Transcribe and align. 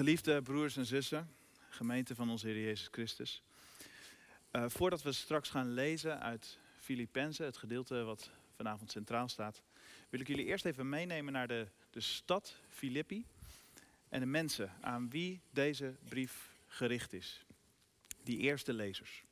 Geliefde 0.00 0.42
broers 0.42 0.76
en 0.76 0.86
zussen, 0.86 1.30
gemeente 1.68 2.14
van 2.14 2.30
onze 2.30 2.46
Heer 2.46 2.64
Jezus 2.64 2.88
Christus. 2.90 3.42
Uh, 4.52 4.64
voordat 4.68 5.02
we 5.02 5.12
straks 5.12 5.48
gaan 5.48 5.72
lezen 5.72 6.20
uit 6.20 6.58
Filippenzen, 6.78 7.44
het 7.44 7.56
gedeelte 7.56 8.02
wat 8.02 8.30
vanavond 8.56 8.90
centraal 8.90 9.28
staat, 9.28 9.62
wil 10.08 10.20
ik 10.20 10.26
jullie 10.26 10.44
eerst 10.44 10.64
even 10.64 10.88
meenemen 10.88 11.32
naar 11.32 11.48
de, 11.48 11.66
de 11.90 12.00
stad 12.00 12.56
Filippi 12.68 13.26
en 14.08 14.20
de 14.20 14.26
mensen 14.26 14.72
aan 14.80 15.10
wie 15.10 15.40
deze 15.50 15.94
brief 16.08 16.50
gericht 16.66 17.12
is. 17.12 17.44
Die 18.22 18.38
eerste 18.38 18.72
lezers. 18.72 19.24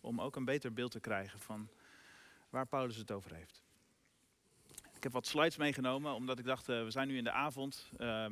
Om 0.00 0.20
ook 0.20 0.36
een 0.36 0.44
beter 0.44 0.72
beeld 0.72 0.90
te 0.90 1.00
krijgen 1.00 1.38
van 1.38 1.68
waar 2.50 2.66
Paulus 2.66 2.96
het 2.96 3.10
over 3.10 3.34
heeft. 3.34 3.62
Ik 4.94 5.02
heb 5.02 5.12
wat 5.12 5.26
slides 5.26 5.56
meegenomen, 5.56 6.14
omdat 6.14 6.38
ik 6.38 6.44
dacht, 6.44 6.68
uh, 6.68 6.82
we 6.82 6.90
zijn 6.90 7.08
nu 7.08 7.16
in 7.16 7.24
de 7.24 7.32
avond. 7.32 7.90
Uh, 7.98 8.26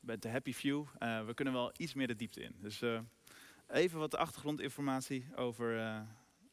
met 0.00 0.22
de 0.22 0.28
Happy 0.28 0.52
View. 0.52 0.84
Uh, 0.98 1.26
we 1.26 1.34
kunnen 1.34 1.54
wel 1.54 1.72
iets 1.76 1.94
meer 1.94 2.06
de 2.06 2.16
diepte 2.16 2.40
in. 2.40 2.54
Dus 2.60 2.82
uh, 2.82 3.00
even 3.68 3.98
wat 3.98 4.14
achtergrondinformatie 4.14 5.26
over, 5.36 5.76
uh, 5.76 6.00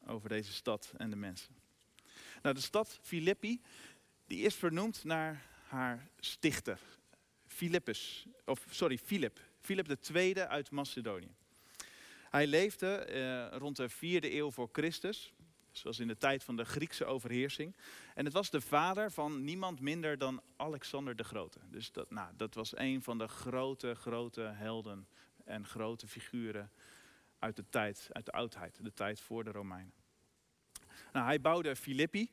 over 0.06 0.28
deze 0.28 0.52
stad 0.52 0.92
en 0.96 1.10
de 1.10 1.16
mensen. 1.16 1.54
Nou, 2.42 2.54
de 2.54 2.60
stad 2.60 2.98
Filippi, 3.02 3.60
die 4.26 4.44
is 4.44 4.54
vernoemd 4.54 5.04
naar 5.04 5.42
haar 5.68 6.08
stichter. 6.18 6.80
Philippus, 7.46 8.26
of 8.44 8.66
sorry, 8.70 8.98
Philip. 8.98 9.40
Philip 9.60 9.96
II 10.14 10.34
uit 10.34 10.70
Macedonië. 10.70 11.34
Hij 12.30 12.46
leefde 12.46 13.48
rond 13.48 13.76
de 13.76 13.88
vierde 13.88 14.34
eeuw 14.34 14.50
voor 14.50 14.68
Christus 14.72 15.32
zoals 15.78 15.98
in 15.98 16.08
de 16.08 16.16
tijd 16.16 16.44
van 16.44 16.56
de 16.56 16.64
Griekse 16.64 17.04
overheersing. 17.04 17.76
En 18.14 18.24
het 18.24 18.34
was 18.34 18.50
de 18.50 18.60
vader 18.60 19.10
van 19.10 19.44
niemand 19.44 19.80
minder 19.80 20.18
dan 20.18 20.42
Alexander 20.56 21.16
de 21.16 21.24
Grote. 21.24 21.58
Dus 21.70 21.92
dat, 21.92 22.10
nou, 22.10 22.32
dat 22.36 22.54
was 22.54 22.76
een 22.76 23.02
van 23.02 23.18
de 23.18 23.28
grote, 23.28 23.94
grote 23.94 24.40
helden 24.40 25.08
en 25.44 25.66
grote 25.66 26.06
figuren 26.06 26.70
uit 27.38 27.56
de 27.56 27.64
tijd, 27.70 28.08
uit 28.12 28.24
de 28.24 28.32
oudheid, 28.32 28.78
de 28.82 28.92
tijd 28.92 29.20
voor 29.20 29.44
de 29.44 29.50
Romeinen. 29.50 29.92
Nou, 31.12 31.26
hij 31.26 31.40
bouwde 31.40 31.76
Filippi 31.76 32.30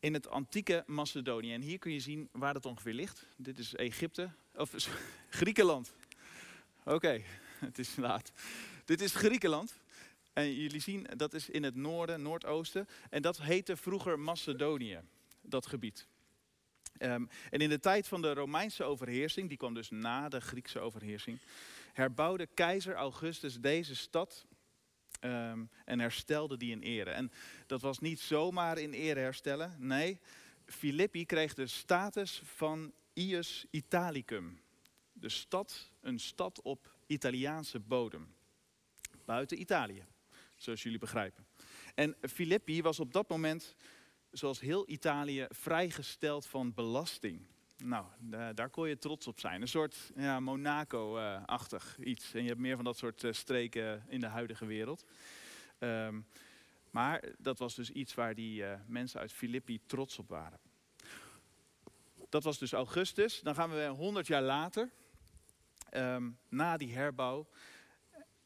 in 0.00 0.14
het 0.14 0.28
antieke 0.28 0.82
Macedonië. 0.86 1.52
En 1.52 1.60
hier 1.60 1.78
kun 1.78 1.92
je 1.92 2.00
zien 2.00 2.28
waar 2.32 2.54
het 2.54 2.66
ongeveer 2.66 2.92
ligt. 2.92 3.26
Dit 3.36 3.58
is 3.58 3.74
Egypte, 3.74 4.30
of 4.54 4.72
Griekenland. 5.30 5.94
Oké, 6.84 7.22
het 7.58 7.78
is 7.78 7.96
laat. 7.96 8.32
Dit 8.84 9.00
is 9.00 9.14
Griekenland. 9.14 9.78
En 10.38 10.54
jullie 10.54 10.80
zien, 10.80 11.06
dat 11.16 11.34
is 11.34 11.48
in 11.48 11.62
het 11.62 11.74
noorden, 11.74 12.22
noordoosten. 12.22 12.88
En 13.10 13.22
dat 13.22 13.40
heette 13.40 13.76
vroeger 13.76 14.18
Macedonië, 14.18 15.00
dat 15.40 15.66
gebied. 15.66 16.06
Um, 16.98 17.28
en 17.50 17.60
in 17.60 17.68
de 17.68 17.80
tijd 17.80 18.08
van 18.08 18.22
de 18.22 18.34
Romeinse 18.34 18.84
overheersing, 18.84 19.48
die 19.48 19.56
kwam 19.56 19.74
dus 19.74 19.90
na 19.90 20.28
de 20.28 20.40
Griekse 20.40 20.78
overheersing, 20.78 21.38
herbouwde 21.92 22.46
keizer 22.46 22.94
Augustus 22.94 23.60
deze 23.60 23.96
stad 23.96 24.46
um, 25.20 25.70
en 25.84 25.98
herstelde 25.98 26.56
die 26.56 26.70
in 26.70 26.82
ere. 26.82 27.10
En 27.10 27.32
dat 27.66 27.80
was 27.80 27.98
niet 27.98 28.20
zomaar 28.20 28.78
in 28.78 28.92
ere 28.92 29.20
herstellen, 29.20 29.76
nee, 29.78 30.20
Filippi 30.66 31.26
kreeg 31.26 31.54
de 31.54 31.66
status 31.66 32.42
van 32.44 32.92
Ius 33.12 33.66
Italicum. 33.70 34.60
De 35.12 35.28
stad, 35.28 35.90
een 36.00 36.20
stad 36.20 36.62
op 36.62 36.94
Italiaanse 37.06 37.80
bodem, 37.80 38.34
buiten 39.24 39.60
Italië 39.60 40.04
zoals 40.58 40.82
jullie 40.82 40.98
begrijpen. 40.98 41.46
En 41.94 42.16
Filippi 42.20 42.82
was 42.82 43.00
op 43.00 43.12
dat 43.12 43.28
moment, 43.28 43.74
zoals 44.30 44.60
heel 44.60 44.88
Italië, 44.88 45.46
vrijgesteld 45.50 46.46
van 46.46 46.74
belasting. 46.74 47.40
Nou, 47.76 48.06
daar 48.54 48.70
kon 48.70 48.88
je 48.88 48.98
trots 48.98 49.26
op 49.26 49.40
zijn. 49.40 49.60
Een 49.60 49.68
soort 49.68 50.12
ja, 50.16 50.40
Monaco-achtig 50.40 51.98
iets. 51.98 52.34
En 52.34 52.42
je 52.42 52.48
hebt 52.48 52.60
meer 52.60 52.76
van 52.76 52.84
dat 52.84 52.96
soort 52.96 53.24
eh, 53.24 53.32
streken 53.32 54.04
in 54.08 54.20
de 54.20 54.26
huidige 54.26 54.66
wereld. 54.66 55.04
Um, 55.78 56.26
maar 56.90 57.24
dat 57.38 57.58
was 57.58 57.74
dus 57.74 57.90
iets 57.90 58.14
waar 58.14 58.34
die 58.34 58.62
uh, 58.62 58.72
mensen 58.86 59.20
uit 59.20 59.32
Filippi 59.32 59.80
trots 59.86 60.18
op 60.18 60.28
waren. 60.28 60.58
Dat 62.28 62.42
was 62.42 62.58
dus 62.58 62.72
augustus. 62.72 63.40
Dan 63.40 63.54
gaan 63.54 63.70
we 63.70 63.86
100 63.86 64.26
jaar 64.26 64.42
later, 64.42 64.90
um, 65.94 66.38
na 66.48 66.76
die 66.76 66.94
herbouw. 66.94 67.48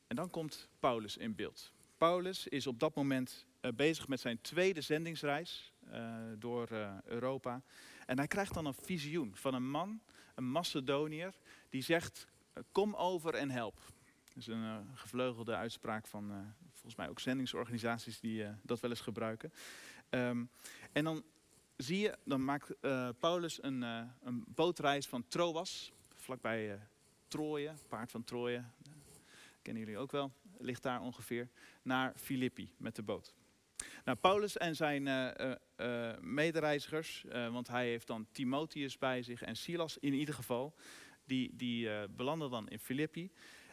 En 0.06 0.16
dan 0.16 0.30
komt 0.30 0.68
Paulus 0.78 1.16
in 1.16 1.34
beeld. 1.34 1.72
Paulus 2.02 2.48
is 2.48 2.66
op 2.66 2.78
dat 2.78 2.94
moment 2.94 3.46
uh, 3.60 3.72
bezig 3.72 4.08
met 4.08 4.20
zijn 4.20 4.40
tweede 4.40 4.80
zendingsreis 4.80 5.72
uh, 5.92 6.14
door 6.38 6.68
uh, 6.72 6.94
Europa. 7.04 7.62
En 8.06 8.18
hij 8.18 8.26
krijgt 8.26 8.54
dan 8.54 8.66
een 8.66 8.74
visioen 8.74 9.36
van 9.36 9.54
een 9.54 9.70
man, 9.70 10.00
een 10.34 10.50
Macedoniër, 10.50 11.34
die 11.70 11.82
zegt: 11.82 12.26
Kom 12.72 12.94
over 12.94 13.34
en 13.34 13.50
help. 13.50 13.80
Dat 14.24 14.36
is 14.36 14.46
een 14.46 14.86
gevleugelde 14.94 15.54
uitspraak 15.54 16.06
van 16.06 16.54
volgens 16.72 16.96
mij 16.96 17.08
ook 17.08 17.20
zendingsorganisaties 17.20 18.20
die 18.20 18.46
dat 18.62 18.80
wel 18.80 18.90
eens 18.90 19.00
gebruiken. 19.00 19.52
Um, 20.10 20.50
en 20.92 21.04
dan 21.04 21.22
zie 21.76 21.98
je, 21.98 22.18
dan 22.24 22.44
maakt 22.44 22.74
Paulus 23.18 23.62
een, 23.62 23.82
een, 23.82 24.44
bootreis 24.46 25.06
van 25.06 25.24
Troas, 25.28 25.92
vlakbij 26.14 26.78
Troje, 27.28 27.72
paard 27.88 28.10
van 28.10 28.24
Troje. 28.24 28.64
kennen 29.62 29.82
jullie 29.82 29.98
ook 29.98 30.12
wel 30.12 30.32
ligt 30.62 30.82
daar 30.82 31.00
ongeveer, 31.00 31.48
naar 31.82 32.12
Filippi 32.16 32.74
met 32.76 32.96
de 32.96 33.02
boot. 33.02 33.34
Nou, 34.04 34.18
Paulus 34.18 34.56
en 34.56 34.76
zijn 34.76 35.06
uh, 35.06 35.54
uh, 35.76 36.18
medereizigers, 36.20 37.24
want 37.28 37.68
hij 37.68 37.86
heeft 37.86 38.06
dan 38.06 38.26
Timotheus 38.32 38.98
bij 38.98 39.22
zich 39.22 39.42
en 39.42 39.56
Silas 39.56 39.98
in 39.98 40.12
ieder 40.12 40.34
geval, 40.34 40.74
die, 41.24 41.56
die 41.56 42.08
belanden 42.08 42.50
dan 42.50 42.68
in 42.68 42.78
Filippi. 42.78 43.30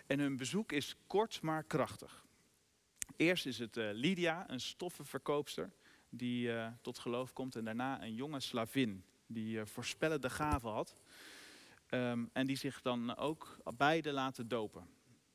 En 0.08 0.20
hun 0.20 0.38
bezoek 0.38 0.72
is 0.72 0.96
kort 1.08 1.42
maar 1.42 1.64
krachtig. 1.64 2.26
Eerst 3.16 3.46
is 3.46 3.60
het 3.60 3.76
Lydia, 3.76 4.50
een 4.50 4.60
stoffenverkoopster, 4.60 5.72
die 6.10 6.52
tot 6.82 7.00
geloof 7.00 7.34
komt. 7.34 7.56
En 7.56 7.66
daarna 7.66 8.04
een 8.04 8.16
jonge 8.16 8.40
slavin, 8.40 9.04
die 9.28 9.66
voorspellende 9.66 10.30
gaven 10.30 10.70
had. 10.70 11.02
Um, 11.90 12.30
en 12.34 12.48
die 12.48 12.56
zich 12.56 12.82
dan 12.82 13.16
ook 13.18 13.58
beide 13.78 14.12
laten 14.12 14.48
dopen. 14.48 14.88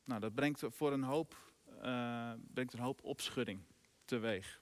Nou, 0.03 0.19
dat 0.21 0.35
brengt 0.35 0.63
voor 0.67 0.93
een 0.93 1.03
hoop, 1.03 1.44
uh, 1.85 2.31
brengt 2.53 2.73
een 2.73 2.79
hoop 2.79 3.03
opschudding 3.03 3.59
teweeg. 4.05 4.61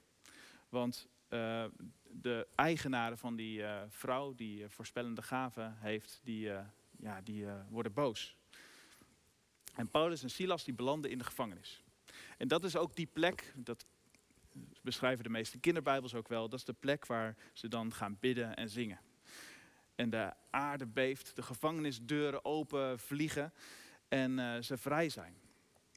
Want 0.68 1.08
uh, 1.28 1.64
de 2.10 2.46
eigenaren 2.54 3.18
van 3.18 3.36
die 3.36 3.58
uh, 3.58 3.82
vrouw 3.88 4.34
die 4.34 4.68
voorspellende 4.68 5.22
gaven 5.22 5.76
heeft, 5.78 6.20
die, 6.22 6.50
ja, 6.96 7.20
die 7.20 7.46
worden 7.68 7.92
boos. 7.92 8.36
En 9.74 9.90
Paulus 9.90 10.22
en 10.22 10.30
Silas 10.30 10.64
die 10.64 10.74
belanden 10.74 11.10
in 11.10 11.18
de 11.18 11.24
gevangenis. 11.24 11.82
En 12.38 12.48
dat 12.48 12.64
is 12.64 12.76
ook 12.76 12.96
die 12.96 13.06
plek, 13.06 13.52
dat 13.56 13.86
beschrijven 14.80 15.24
de 15.24 15.30
meeste 15.30 15.58
kinderbijbels 15.58 16.14
ook 16.14 16.28
wel, 16.28 16.48
dat 16.48 16.58
is 16.58 16.64
de 16.64 16.72
plek 16.72 17.06
waar 17.06 17.36
ze 17.52 17.68
dan 17.68 17.92
gaan 17.92 18.16
bidden 18.20 18.56
en 18.56 18.68
zingen. 18.68 19.00
En 19.94 20.10
de 20.10 20.32
aarde 20.50 20.86
beeft, 20.86 21.36
de 21.36 21.42
gevangenisdeuren 21.42 22.44
open 22.44 22.98
vliegen 22.98 23.52
en 24.08 24.38
uh, 24.38 24.60
ze 24.60 24.76
vrij 24.76 25.08
zijn. 25.08 25.36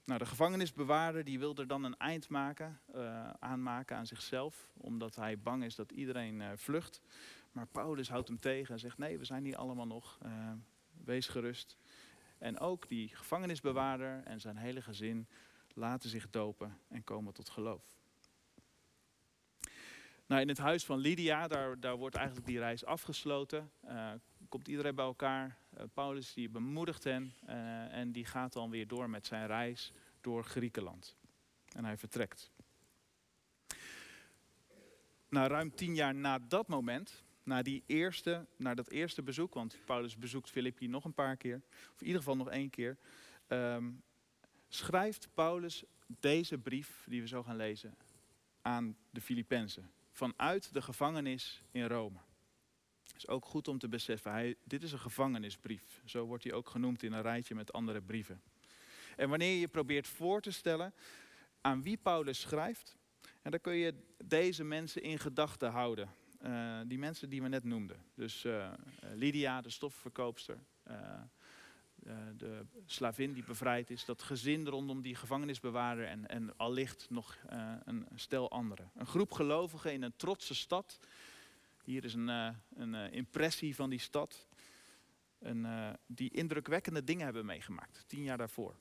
Nou, 0.07 0.19
de 0.19 0.25
gevangenisbewaarder 0.25 1.23
die 1.23 1.39
wil 1.39 1.55
er 1.55 1.67
dan 1.67 1.83
een 1.83 1.97
eind 1.97 2.29
maken, 2.29 2.79
uh, 2.95 3.29
aanmaken 3.39 3.97
aan 3.97 4.05
zichzelf, 4.05 4.69
omdat 4.77 5.15
hij 5.15 5.39
bang 5.39 5.63
is 5.63 5.75
dat 5.75 5.91
iedereen 5.91 6.39
uh, 6.39 6.49
vlucht. 6.55 7.01
Maar 7.51 7.67
Paulus 7.67 8.09
houdt 8.09 8.27
hem 8.27 8.39
tegen 8.39 8.73
en 8.73 8.79
zegt: 8.79 8.97
Nee, 8.97 9.17
we 9.17 9.25
zijn 9.25 9.43
hier 9.43 9.57
allemaal 9.57 9.87
nog, 9.87 10.19
wees 11.03 11.27
gerust. 11.27 11.77
En 12.37 12.59
ook 12.59 12.87
die 12.87 13.15
gevangenisbewaarder 13.15 14.23
en 14.23 14.39
zijn 14.39 14.57
hele 14.57 14.81
gezin 14.81 15.27
laten 15.73 16.09
zich 16.09 16.29
dopen 16.29 16.77
en 16.87 17.03
komen 17.03 17.33
tot 17.33 17.49
geloof. 17.49 17.83
Nou, 20.25 20.41
in 20.41 20.47
het 20.47 20.57
huis 20.57 20.85
van 20.85 20.99
Lydia, 20.99 21.47
daar, 21.47 21.79
daar 21.79 21.97
wordt 21.97 22.15
eigenlijk 22.15 22.47
die 22.47 22.59
reis 22.59 22.85
afgesloten. 22.85 23.71
Komt 24.49 24.67
iedereen 24.67 24.95
bij 24.95 25.05
elkaar. 25.05 25.57
Uh, 25.77 25.83
Paulus 25.93 26.33
die 26.33 26.49
bemoedigt 26.49 27.03
hen 27.03 27.33
uh, 27.49 27.93
en 27.93 28.11
die 28.11 28.25
gaat 28.25 28.53
dan 28.53 28.69
weer 28.69 28.87
door 28.87 29.09
met 29.09 29.25
zijn 29.25 29.47
reis 29.47 29.93
door 30.21 30.43
Griekenland. 30.43 31.15
En 31.75 31.85
hij 31.85 31.97
vertrekt. 31.97 32.51
Nou, 35.29 35.47
ruim 35.47 35.75
tien 35.75 35.95
jaar 35.95 36.15
na 36.15 36.39
dat 36.39 36.67
moment, 36.67 37.23
na, 37.43 37.61
die 37.61 37.83
eerste, 37.85 38.45
na 38.55 38.73
dat 38.73 38.89
eerste 38.89 39.23
bezoek, 39.23 39.53
want 39.53 39.77
Paulus 39.85 40.17
bezoekt 40.17 40.49
Filippi 40.49 40.87
nog 40.87 41.05
een 41.05 41.13
paar 41.13 41.37
keer, 41.37 41.61
of 41.93 42.01
in 42.01 42.05
ieder 42.05 42.21
geval 42.21 42.35
nog 42.35 42.49
één 42.49 42.69
keer, 42.69 42.97
um, 43.47 44.03
schrijft 44.67 45.29
Paulus 45.33 45.83
deze 46.07 46.57
brief, 46.57 47.05
die 47.07 47.21
we 47.21 47.27
zo 47.27 47.43
gaan 47.43 47.55
lezen, 47.55 47.97
aan 48.61 48.97
de 49.09 49.21
Filippenzen 49.21 49.91
vanuit 50.11 50.73
de 50.73 50.81
gevangenis 50.81 51.63
in 51.71 51.85
Rome. 51.85 52.19
Is 53.17 53.27
ook 53.27 53.45
goed 53.45 53.67
om 53.67 53.77
te 53.77 53.87
beseffen, 53.87 54.31
hij, 54.31 54.55
dit 54.63 54.83
is 54.83 54.91
een 54.91 54.99
gevangenisbrief. 54.99 56.01
Zo 56.05 56.25
wordt 56.25 56.43
hij 56.43 56.53
ook 56.53 56.69
genoemd 56.69 57.03
in 57.03 57.13
een 57.13 57.21
rijtje 57.21 57.55
met 57.55 57.73
andere 57.73 58.01
brieven. 58.01 58.41
En 59.15 59.29
wanneer 59.29 59.59
je 59.59 59.67
probeert 59.67 60.07
voor 60.07 60.41
te 60.41 60.51
stellen 60.51 60.93
aan 61.61 61.81
wie 61.81 61.97
Paulus 61.97 62.39
schrijft, 62.39 62.97
en 63.41 63.51
dan 63.51 63.61
kun 63.61 63.75
je 63.75 63.93
deze 64.25 64.63
mensen 64.63 65.01
in 65.01 65.19
gedachten 65.19 65.71
houden. 65.71 66.09
Uh, 66.45 66.79
die 66.85 66.97
mensen 66.97 67.29
die 67.29 67.41
we 67.41 67.47
net 67.47 67.63
noemden. 67.63 68.03
Dus 68.15 68.43
uh, 68.43 68.73
Lydia, 69.13 69.61
de 69.61 69.69
stofverkoopster. 69.69 70.57
Uh, 70.87 70.95
de 72.37 72.65
slavin 72.85 73.33
die 73.33 73.43
bevrijd 73.43 73.89
is, 73.89 74.05
dat 74.05 74.21
gezin 74.21 74.67
rondom 74.67 75.01
die 75.01 75.15
gevangenisbewaarder 75.15 76.05
en, 76.05 76.27
en 76.27 76.57
allicht 76.57 77.05
nog 77.09 77.37
een 77.83 78.07
stel 78.15 78.51
anderen. 78.51 78.91
Een 78.95 79.05
groep 79.05 79.31
gelovigen 79.31 79.93
in 79.93 80.01
een 80.01 80.15
trotse 80.15 80.55
stad. 80.55 80.99
Hier 81.87 82.03
is 82.03 82.13
een, 82.13 82.27
uh, 82.27 82.49
een 82.73 83.11
impressie 83.11 83.75
van 83.75 83.89
die 83.89 83.99
stad. 83.99 84.47
En, 85.39 85.65
die 86.05 86.31
indrukwekkende 86.31 87.03
dingen 87.03 87.25
hebben 87.25 87.45
meegemaakt, 87.45 88.03
tien 88.07 88.23
jaar 88.23 88.37
daarvoor. 88.37 88.75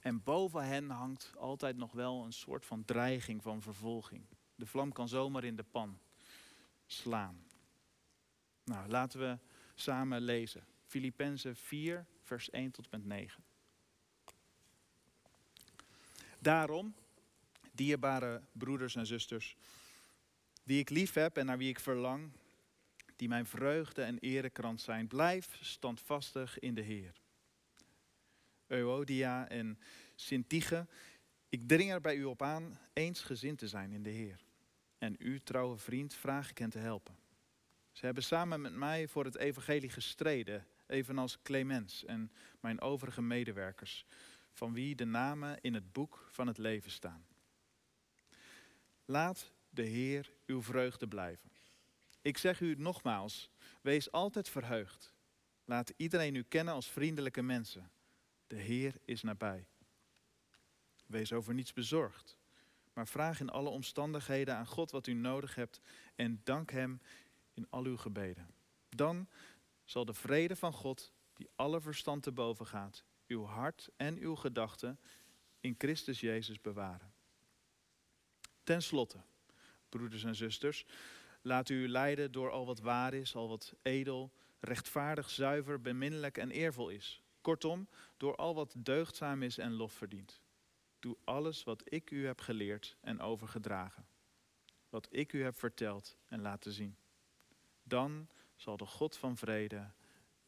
En 0.00 0.22
boven 0.22 0.64
hen 0.66 0.90
hangt 0.90 1.32
altijd 1.36 1.76
nog 1.76 1.92
wel 1.92 2.24
een 2.24 2.32
soort 2.32 2.66
van 2.66 2.84
dreiging 2.84 3.42
van 3.42 3.62
vervolging. 3.62 4.26
De 4.54 4.66
vlam 4.66 4.92
kan 4.92 5.08
zomaar 5.08 5.44
in 5.44 5.56
de 5.56 5.62
pan 5.62 5.98
slaan. 6.86 7.44
Nou, 8.64 8.88
laten 8.88 9.20
we 9.20 9.38
samen 9.74 10.20
lezen. 10.20 10.66
Filippenzen 10.84 11.56
4, 11.56 12.06
vers 12.22 12.50
1 12.50 12.70
tot 12.70 12.90
met 12.90 13.04
9. 13.04 13.44
Daarom, 16.38 16.94
dierbare 17.72 18.42
broeders 18.52 18.96
en 18.96 19.06
zusters, 19.06 19.56
die 20.66 20.78
ik 20.78 20.90
lief 20.90 21.14
heb 21.14 21.36
en 21.36 21.46
naar 21.46 21.58
wie 21.58 21.68
ik 21.68 21.80
verlang, 21.80 22.30
die 23.16 23.28
mijn 23.28 23.46
vreugde 23.46 24.02
en 24.02 24.18
erekrans 24.18 24.84
zijn, 24.84 25.06
blijf 25.06 25.58
standvastig 25.60 26.58
in 26.58 26.74
de 26.74 26.80
Heer. 26.80 27.12
Euodia 28.66 29.48
en 29.48 29.78
Sintige, 30.14 30.86
ik 31.48 31.68
dring 31.68 31.92
er 31.92 32.00
bij 32.00 32.16
u 32.16 32.24
op 32.24 32.42
aan 32.42 32.78
eensgezind 32.92 33.58
te 33.58 33.68
zijn 33.68 33.92
in 33.92 34.02
de 34.02 34.10
Heer. 34.10 34.44
En 34.98 35.16
u, 35.18 35.40
trouwe 35.40 35.76
vriend, 35.76 36.14
vraag 36.14 36.50
ik 36.50 36.58
hen 36.58 36.70
te 36.70 36.78
helpen. 36.78 37.16
Ze 37.92 38.04
hebben 38.04 38.22
samen 38.22 38.60
met 38.60 38.74
mij 38.74 39.08
voor 39.08 39.24
het 39.24 39.36
evangelie 39.36 39.90
gestreden, 39.90 40.66
evenals 40.86 41.42
Clemens 41.42 42.04
en 42.04 42.32
mijn 42.60 42.80
overige 42.80 43.22
medewerkers, 43.22 44.06
van 44.52 44.72
wie 44.72 44.94
de 44.94 45.04
namen 45.04 45.60
in 45.60 45.74
het 45.74 45.92
boek 45.92 46.28
van 46.30 46.46
het 46.46 46.58
leven 46.58 46.90
staan. 46.90 47.26
Laat 49.04 49.54
de 49.76 49.82
Heer 49.82 50.32
uw 50.46 50.62
vreugde 50.62 51.08
blijven. 51.08 51.50
Ik 52.22 52.38
zeg 52.38 52.60
u 52.60 52.74
nogmaals, 52.78 53.50
wees 53.80 54.12
altijd 54.12 54.48
verheugd. 54.48 55.14
Laat 55.64 55.92
iedereen 55.96 56.34
u 56.34 56.42
kennen 56.42 56.74
als 56.74 56.86
vriendelijke 56.86 57.42
mensen. 57.42 57.90
De 58.46 58.56
Heer 58.56 58.94
is 59.04 59.22
nabij. 59.22 59.66
Wees 61.06 61.32
over 61.32 61.54
niets 61.54 61.72
bezorgd, 61.72 62.36
maar 62.92 63.08
vraag 63.08 63.40
in 63.40 63.50
alle 63.50 63.68
omstandigheden 63.68 64.56
aan 64.56 64.66
God 64.66 64.90
wat 64.90 65.06
u 65.06 65.12
nodig 65.12 65.54
hebt 65.54 65.80
en 66.14 66.40
dank 66.44 66.70
Hem 66.70 67.00
in 67.54 67.66
al 67.70 67.84
uw 67.84 67.96
gebeden. 67.96 68.54
Dan 68.88 69.28
zal 69.84 70.04
de 70.04 70.14
vrede 70.14 70.56
van 70.56 70.72
God, 70.72 71.12
die 71.34 71.48
alle 71.54 71.80
verstand 71.80 72.22
te 72.22 72.32
boven 72.32 72.66
gaat, 72.66 73.04
uw 73.26 73.44
hart 73.44 73.88
en 73.96 74.18
uw 74.18 74.34
gedachten 74.34 75.00
in 75.60 75.74
Christus 75.78 76.20
Jezus 76.20 76.60
bewaren. 76.60 77.12
Ten 78.62 78.82
slotte, 78.82 79.18
broeders 79.96 80.24
en 80.24 80.34
zusters, 80.34 80.84
laat 81.42 81.68
u 81.68 81.88
leiden 81.88 82.32
door 82.32 82.50
al 82.50 82.66
wat 82.66 82.80
waar 82.80 83.14
is, 83.14 83.34
al 83.34 83.48
wat 83.48 83.74
edel, 83.82 84.32
rechtvaardig, 84.60 85.30
zuiver, 85.30 85.80
beminnelijk 85.80 86.38
en 86.38 86.50
eervol 86.50 86.88
is. 86.88 87.22
Kortom, 87.40 87.88
door 88.16 88.36
al 88.36 88.54
wat 88.54 88.74
deugdzaam 88.76 89.42
is 89.42 89.58
en 89.58 89.72
lof 89.72 89.92
verdient. 89.92 90.40
Doe 90.98 91.16
alles 91.24 91.64
wat 91.64 91.82
ik 91.84 92.10
u 92.10 92.26
heb 92.26 92.40
geleerd 92.40 92.96
en 93.00 93.20
overgedragen. 93.20 94.06
Wat 94.88 95.08
ik 95.10 95.32
u 95.32 95.42
heb 95.42 95.58
verteld 95.58 96.16
en 96.26 96.40
laten 96.40 96.72
zien. 96.72 96.96
Dan 97.82 98.28
zal 98.56 98.76
de 98.76 98.86
God 98.86 99.16
van 99.16 99.36
vrede 99.36 99.90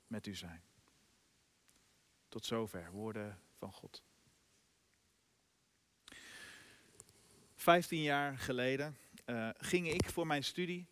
met 0.07 0.27
u 0.27 0.35
zijn. 0.35 0.63
Tot 2.29 2.45
zover 2.45 2.91
woorden 2.91 3.41
van 3.55 3.73
God. 3.73 4.03
Vijftien 7.55 8.03
jaar 8.03 8.39
geleden 8.39 8.97
uh, 9.31 9.49
ging 9.59 9.93
ik 9.93 10.11
voor 10.11 10.27
mijn 10.27 10.45
studie 10.45 10.87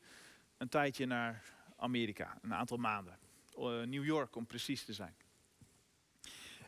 een 0.57 0.69
tijdje 0.69 1.07
naar 1.07 1.43
Amerika, 1.77 2.39
een 2.43 2.55
aantal 2.55 2.77
maanden. 2.77 3.19
Uh, 3.59 3.65
New 3.83 4.05
York 4.05 4.37
om 4.37 4.47
precies 4.47 4.85
te 4.85 4.93
zijn. 4.93 5.15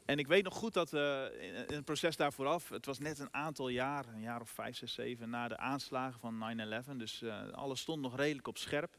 En 0.04 0.18
ik 0.18 0.26
weet 0.26 0.44
nog 0.44 0.54
goed 0.54 0.74
dat 0.74 0.92
uh, 0.92 1.24
in, 1.40 1.54
het 1.54 1.84
proces 1.84 2.16
daar 2.16 2.32
vooraf, 2.32 2.68
het 2.68 2.86
was 2.86 2.98
net 2.98 3.18
een 3.18 3.34
aantal 3.34 3.68
jaar, 3.68 4.08
een 4.08 4.20
jaar 4.20 4.40
of 4.40 4.50
vijf, 4.50 4.76
zes, 4.76 4.92
zeven, 4.92 5.30
na 5.30 5.48
de 5.48 5.56
aanslagen 5.56 6.20
van 6.20 6.58
9-11. 6.92 6.96
Dus 6.96 7.24
alles 7.52 7.80
stond 7.80 8.02
nog 8.02 8.16
redelijk 8.16 8.48
op 8.48 8.58
scherp 8.58 8.98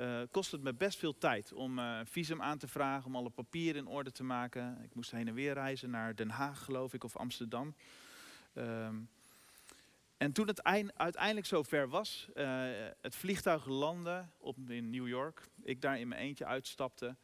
uh, 0.00 0.20
kost 0.30 0.52
het 0.52 0.62
me 0.62 0.74
best 0.74 0.98
veel 0.98 1.18
tijd 1.18 1.52
om 1.52 1.78
uh, 1.78 2.00
visum 2.04 2.42
aan 2.42 2.58
te 2.58 2.68
vragen, 2.68 3.06
om 3.06 3.16
alle 3.16 3.30
papieren 3.30 3.80
in 3.80 3.86
orde 3.86 4.12
te 4.12 4.24
maken. 4.24 4.78
Ik 4.82 4.94
moest 4.94 5.10
heen 5.10 5.28
en 5.28 5.34
weer 5.34 5.52
reizen 5.52 5.90
naar 5.90 6.14
Den 6.14 6.30
Haag, 6.30 6.64
geloof 6.64 6.94
ik, 6.94 7.04
of 7.04 7.16
Amsterdam. 7.16 7.74
Um, 8.54 9.08
en 10.20 10.32
toen 10.32 10.46
het 10.46 10.62
uiteindelijk 10.94 11.46
zover 11.46 11.88
was, 11.88 12.28
uh, 12.34 12.62
het 13.00 13.16
vliegtuig 13.16 13.66
landde 13.66 14.28
op, 14.38 14.56
in 14.68 14.90
New 14.90 15.08
York, 15.08 15.48
ik 15.62 15.80
daar 15.80 15.98
in 16.00 16.08
mijn 16.08 16.20
eentje 16.20 16.46
uitstapte, 16.46 17.16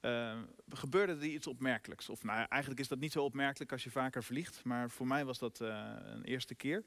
uh, 0.00 0.38
gebeurde 0.68 1.12
er 1.12 1.24
iets 1.24 1.46
opmerkelijks. 1.46 2.08
Of 2.08 2.22
nou, 2.22 2.46
eigenlijk 2.48 2.80
is 2.80 2.88
dat 2.88 2.98
niet 2.98 3.12
zo 3.12 3.24
opmerkelijk 3.24 3.72
als 3.72 3.84
je 3.84 3.90
vaker 3.90 4.24
vliegt, 4.24 4.64
maar 4.64 4.90
voor 4.90 5.06
mij 5.06 5.24
was 5.24 5.38
dat 5.38 5.60
uh, 5.60 5.92
een 5.98 6.24
eerste 6.24 6.54
keer. 6.54 6.84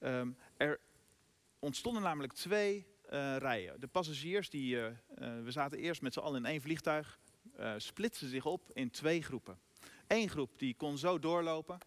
Um, 0.00 0.36
er 0.56 0.80
ontstonden 1.58 2.02
namelijk 2.02 2.32
twee 2.32 2.86
rijden. 3.38 3.80
De 3.80 3.86
passagiers, 3.86 4.50
die, 4.50 4.76
we 5.16 5.50
zaten 5.50 5.78
eerst 5.78 6.02
met 6.02 6.12
z'n 6.12 6.20
allen 6.20 6.44
in 6.44 6.50
één 6.50 6.60
vliegtuig, 6.60 7.18
splitsten 7.76 8.28
zich 8.28 8.46
op 8.46 8.70
in 8.72 8.90
twee 8.90 9.22
groepen. 9.22 9.58
Eén 10.06 10.28
groep 10.28 10.58
die 10.58 10.74
kon 10.74 10.98
zo 10.98 11.18
doorlopen, 11.18 11.78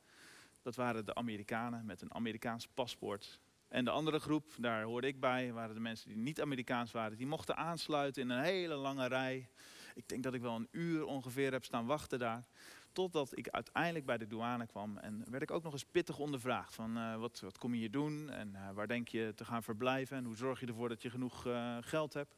dat 0.69 0.85
waren 0.85 1.05
de 1.05 1.15
Amerikanen 1.15 1.85
met 1.85 2.01
een 2.01 2.13
Amerikaans 2.13 2.67
paspoort. 2.67 3.39
En 3.67 3.85
de 3.85 3.91
andere 3.91 4.19
groep, 4.19 4.45
daar 4.59 4.83
hoorde 4.83 5.07
ik 5.07 5.19
bij, 5.19 5.53
waren 5.53 5.75
de 5.75 5.81
mensen 5.81 6.09
die 6.09 6.17
niet 6.17 6.41
Amerikaans 6.41 6.91
waren. 6.91 7.17
Die 7.17 7.27
mochten 7.27 7.57
aansluiten 7.57 8.21
in 8.21 8.29
een 8.29 8.43
hele 8.43 8.75
lange 8.75 9.07
rij. 9.07 9.49
Ik 9.95 10.07
denk 10.07 10.23
dat 10.23 10.33
ik 10.33 10.41
wel 10.41 10.55
een 10.55 10.67
uur 10.71 11.05
ongeveer 11.05 11.51
heb 11.51 11.63
staan 11.63 11.85
wachten 11.85 12.19
daar. 12.19 12.45
Totdat 12.91 13.37
ik 13.37 13.47
uiteindelijk 13.47 14.05
bij 14.05 14.17
de 14.17 14.27
douane 14.27 14.65
kwam 14.65 14.97
en 14.97 15.23
werd 15.29 15.43
ik 15.43 15.51
ook 15.51 15.63
nog 15.63 15.73
eens 15.73 15.85
pittig 15.85 16.19
ondervraagd. 16.19 16.75
Van 16.75 16.97
uh, 16.97 17.15
wat, 17.15 17.39
wat 17.39 17.57
kom 17.57 17.73
je 17.73 17.79
hier 17.79 17.91
doen 17.91 18.29
en 18.29 18.49
uh, 18.53 18.71
waar 18.71 18.87
denk 18.87 19.07
je 19.07 19.31
te 19.35 19.45
gaan 19.45 19.63
verblijven 19.63 20.17
en 20.17 20.25
hoe 20.25 20.35
zorg 20.35 20.59
je 20.59 20.67
ervoor 20.67 20.89
dat 20.89 21.01
je 21.01 21.09
genoeg 21.09 21.45
uh, 21.45 21.77
geld 21.81 22.13
hebt. 22.13 22.37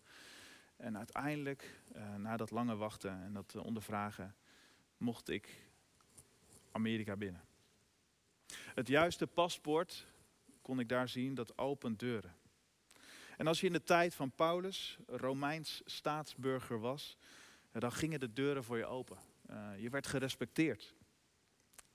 En 0.78 0.98
uiteindelijk, 0.98 1.81
na 2.18 2.38
dat 2.38 2.51
lange 2.51 2.75
wachten 2.75 3.24
en 3.24 3.33
dat 3.33 3.56
ondervragen, 3.56 4.36
mocht 4.98 5.30
ik 5.30 5.69
Amerika 6.71 7.16
binnen. 7.16 7.51
Het 8.58 8.88
juiste 8.88 9.28
paspoort 9.28 10.06
kon 10.62 10.80
ik 10.80 10.90
daar 10.90 11.10
zien, 11.10 11.36
dat 11.36 11.58
opent 11.58 12.00
deuren. 12.00 12.36
En 13.38 13.48
als 13.48 13.60
je 13.60 13.68
in 13.68 13.74
de 13.74 13.84
tijd 13.84 14.16
van 14.16 14.31
Paulus 14.31 14.98
Romeins 15.08 15.81
staatsburger 15.86 16.80
was, 16.80 17.18
dan 17.72 17.92
gingen 17.92 18.20
de 18.20 18.34
deuren 18.34 18.64
voor 18.64 18.78
je 18.78 18.86
open. 18.86 19.18
Uh, 19.50 19.70
je 19.78 19.90
werd 19.90 20.08
gerespecteerd. 20.08 20.94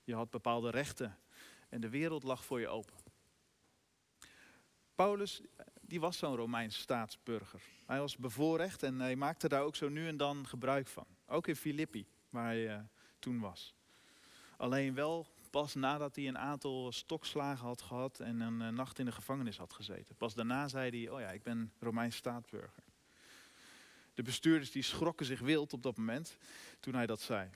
Je 0.03 0.15
had 0.15 0.29
bepaalde 0.29 0.69
rechten. 0.69 1.17
En 1.69 1.81
de 1.81 1.89
wereld 1.89 2.23
lag 2.23 2.45
voor 2.45 2.59
je 2.59 2.67
open. 2.67 2.95
Paulus, 4.95 5.41
die 5.81 5.99
was 5.99 6.17
zo'n 6.17 6.35
Romeins 6.35 6.79
staatsburger. 6.79 7.61
Hij 7.85 7.99
was 7.99 8.17
bevoorrecht 8.17 8.83
en 8.83 8.99
hij 8.99 9.15
maakte 9.15 9.47
daar 9.47 9.61
ook 9.61 9.75
zo 9.75 9.89
nu 9.89 10.07
en 10.07 10.17
dan 10.17 10.47
gebruik 10.47 10.87
van. 10.87 11.05
Ook 11.25 11.47
in 11.47 11.55
Filippi, 11.55 12.07
waar 12.29 12.45
hij 12.45 12.77
uh, 12.77 12.79
toen 13.19 13.39
was. 13.39 13.75
Alleen 14.57 14.93
wel 14.93 15.27
pas 15.57 15.75
nadat 15.75 16.15
hij 16.15 16.27
een 16.27 16.37
aantal 16.37 16.91
stokslagen 16.91 17.65
had 17.65 17.81
gehad 17.81 18.19
en 18.19 18.39
een 18.39 18.61
uh, 18.61 18.67
nacht 18.67 18.99
in 18.99 19.05
de 19.05 19.11
gevangenis 19.11 19.57
had 19.57 19.73
gezeten. 19.73 20.15
Pas 20.15 20.33
daarna 20.33 20.67
zei 20.67 20.89
hij, 20.89 21.09
oh 21.09 21.19
ja, 21.19 21.31
ik 21.31 21.43
ben 21.43 21.73
Romeins 21.79 22.15
staatsburger. 22.15 22.83
De 24.13 24.23
bestuurders 24.23 24.71
die 24.71 24.81
schrokken 24.81 25.25
zich 25.25 25.39
wild 25.39 25.73
op 25.73 25.83
dat 25.83 25.97
moment 25.97 26.37
toen 26.79 26.93
hij 26.93 27.05
dat 27.05 27.21
zei. 27.21 27.49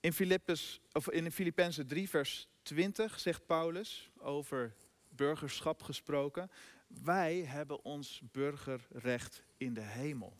In, 0.00 0.12
Philippus, 0.12 0.80
of 0.92 1.10
in 1.10 1.32
Filippenzen 1.32 1.86
3 1.86 2.08
vers 2.08 2.48
20 2.62 3.20
zegt 3.20 3.46
Paulus 3.46 4.10
over 4.18 4.74
burgerschap 5.08 5.82
gesproken. 5.82 6.50
Wij 6.86 7.36
hebben 7.36 7.84
ons 7.84 8.22
burgerrecht 8.32 9.42
in 9.56 9.74
de 9.74 9.80
hemel. 9.80 10.36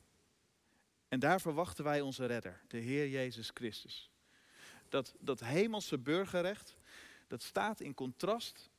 En 1.09 1.21
daar 1.21 1.41
verwachten 1.41 1.85
wij 1.85 2.01
onze 2.01 2.27
redder, 2.27 2.63
de 2.69 2.79
Heer 2.79 3.09
Jezus 3.09 3.51
Christus. 3.55 4.13
Dat, 4.89 5.15
dat 5.19 5.41
hemelse 5.41 5.99
burgerrecht, 5.99 6.77
dat 7.27 7.43
staat 7.43 7.81
in 7.81 7.95
contrast 7.95 8.71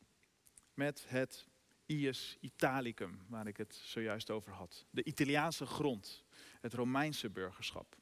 met 0.73 1.05
het 1.07 1.47
Ius 1.85 2.37
Italicum, 2.39 3.19
waar 3.27 3.47
ik 3.47 3.57
het 3.57 3.75
zojuist 3.75 4.29
over 4.29 4.51
had. 4.51 4.85
De 4.89 5.03
Italiaanse 5.03 5.65
grond, 5.65 6.23
het 6.61 6.73
Romeinse 6.73 7.29
burgerschap. 7.29 7.97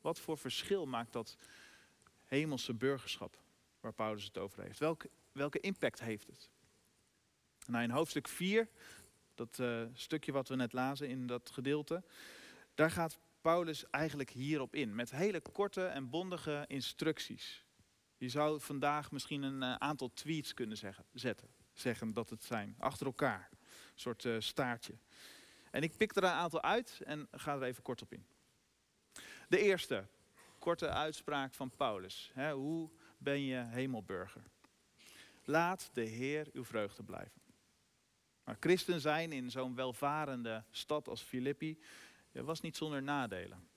Wat 0.00 0.18
voor 0.18 0.38
verschil 0.38 0.86
maakt 0.86 1.12
dat 1.12 1.36
hemelse 2.24 2.74
burgerschap 2.74 3.38
waar 3.80 3.92
Paulus 3.92 4.24
het 4.24 4.38
over 4.38 4.62
heeft? 4.62 4.78
Welke, 4.78 5.10
welke 5.32 5.60
impact 5.60 6.00
heeft 6.00 6.26
het? 6.26 6.50
Nou, 7.66 7.84
in 7.84 7.90
hoofdstuk 7.90 8.28
4, 8.28 8.68
dat 9.34 9.58
uh, 9.58 9.82
stukje 9.92 10.32
wat 10.32 10.48
we 10.48 10.56
net 10.56 10.72
lazen 10.72 11.08
in 11.08 11.26
dat 11.26 11.50
gedeelte, 11.50 12.02
daar 12.74 12.90
gaat 12.90 13.18
Paulus 13.40 13.90
eigenlijk 13.90 14.30
hierop 14.30 14.74
in. 14.74 14.94
Met 14.94 15.10
hele 15.10 15.40
korte 15.40 15.84
en 15.84 16.10
bondige 16.10 16.64
instructies. 16.66 17.64
Je 18.16 18.28
zou 18.28 18.60
vandaag 18.60 19.10
misschien 19.10 19.42
een 19.42 19.62
eh, 19.62 19.74
aantal 19.74 20.10
tweets 20.14 20.54
kunnen 20.54 20.76
zeggen, 20.76 21.04
zetten. 21.12 21.48
Zeggen 21.72 22.12
dat 22.12 22.30
het 22.30 22.44
zijn. 22.44 22.74
Achter 22.78 23.06
elkaar. 23.06 23.48
Een 23.50 23.58
soort 23.94 24.24
uh, 24.24 24.36
staartje. 24.38 24.98
En 25.70 25.82
ik 25.82 25.96
pik 25.96 26.16
er 26.16 26.24
een 26.24 26.30
aantal 26.30 26.62
uit 26.62 27.00
en 27.04 27.28
ga 27.30 27.54
er 27.54 27.62
even 27.62 27.82
kort 27.82 28.02
op 28.02 28.12
in. 28.12 28.26
De 29.48 29.58
eerste, 29.58 30.06
korte 30.58 30.88
uitspraak 30.88 31.54
van 31.54 31.70
Paulus. 31.70 32.32
hoe 32.52 32.90
ben 33.18 33.40
je 33.40 33.56
hemelburger? 33.56 34.42
Laat 35.44 35.90
de 35.92 36.04
Heer 36.04 36.48
uw 36.52 36.64
vreugde 36.64 37.02
blijven. 37.02 37.40
Maar 38.44 38.56
christen 38.60 39.00
zijn 39.00 39.32
in 39.32 39.50
zo'n 39.50 39.74
welvarende 39.74 40.64
stad 40.70 41.08
als 41.08 41.22
Filippi 41.22 41.78
was 42.32 42.60
niet 42.60 42.76
zonder 42.76 43.02
nadelen. 43.02 43.68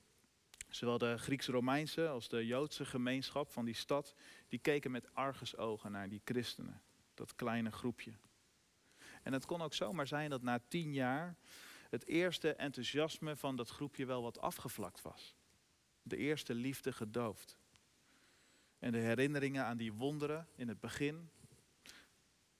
Zowel 0.70 0.98
de 0.98 1.18
Grieks-Romeinse 1.18 2.08
als 2.08 2.30
de 2.30 2.46
Joodse 2.46 2.86
gemeenschap 2.86 3.52
van 3.52 3.66
die 3.66 3.74
stad, 3.74 4.16
die 4.48 4.60
keken 4.60 4.92
met 4.92 5.14
argusogen 5.14 5.92
naar 5.92 6.10
die 6.10 6.22
christenen, 6.26 6.82
dat 7.14 7.36
kleine 7.36 7.72
groepje. 7.72 8.12
En 9.24 9.34
het 9.34 9.46
kon 9.46 9.62
ook 9.62 9.74
zomaar 9.74 10.08
zijn 10.08 10.30
dat 10.30 10.42
na 10.42 10.60
tien 10.68 10.94
jaar 10.94 11.36
het 11.90 12.06
eerste 12.06 12.54
enthousiasme 12.54 13.36
van 13.36 13.56
dat 13.56 13.70
groepje 13.70 14.06
wel 14.06 14.22
wat 14.22 14.40
afgevlakt 14.40 15.02
was. 15.02 15.36
De 16.02 16.18
eerste 16.18 16.54
liefde 16.54 16.94
gedoofd. 16.94 17.58
En 18.80 18.92
de 18.92 18.98
herinneringen 18.98 19.66
aan 19.66 19.78
die 19.78 19.94
wonderen 19.94 20.48
in 20.56 20.68
het 20.68 20.80
begin 20.80 21.30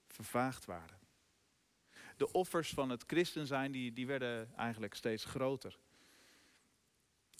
vervaagd 0.06 0.64
waren. 0.64 1.01
De 2.16 2.32
offers 2.32 2.70
van 2.70 2.90
het 2.90 3.04
christen 3.06 3.46
zijn, 3.46 3.72
die, 3.72 3.92
die 3.92 4.06
werden 4.06 4.56
eigenlijk 4.56 4.94
steeds 4.94 5.24
groter. 5.24 5.78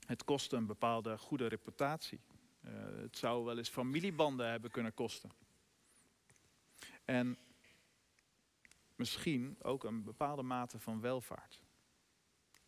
Het 0.07 0.25
kostte 0.25 0.57
een 0.57 0.67
bepaalde 0.67 1.19
goede 1.19 1.47
reputatie. 1.47 2.21
Uh, 2.65 2.71
het 2.97 3.19
zou 3.19 3.45
wel 3.45 3.59
eens 3.59 3.69
familiebanden 3.69 4.51
hebben 4.51 4.71
kunnen 4.71 4.95
kosten. 4.95 5.31
En 7.05 7.39
misschien 8.97 9.57
ook 9.63 9.85
een 9.85 10.03
bepaalde 10.03 10.43
mate 10.43 10.79
van 10.79 11.01
welvaart. 11.01 11.61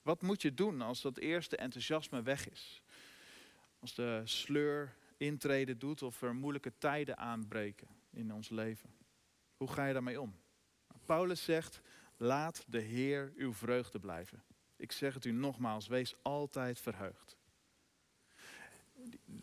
Wat 0.03 0.23
moet 0.23 0.43
je 0.43 0.55
doen 0.55 0.81
als 0.81 1.01
dat 1.01 1.19
eerste 1.19 1.57
enthousiasme 1.57 2.23
weg 2.23 2.51
is? 2.51 2.83
Als 3.79 3.95
de 3.95 4.21
sleur 4.25 4.97
intreden 5.17 5.79
doet 5.79 6.03
of 6.03 6.23
er 6.23 6.35
moeilijke 6.35 6.73
tijden 6.79 7.17
aanbreken 7.17 7.89
in 8.11 8.33
ons 8.33 8.49
leven. 8.49 8.95
Hoe 9.57 9.73
ga 9.73 9.87
je 9.87 9.93
daarmee 9.93 10.21
om? 10.21 10.35
Paulus 11.05 11.45
zegt, 11.45 11.81
laat 12.25 12.65
de 12.69 12.81
Heer 12.81 13.33
uw 13.37 13.53
vreugde 13.53 13.99
blijven. 13.99 14.43
Ik 14.77 14.93
zeg 14.93 15.15
het 15.15 15.25
u 15.25 15.33
nogmaals, 15.33 15.87
wees 15.87 16.15
altijd 16.23 16.81
verheugd. 16.81 17.37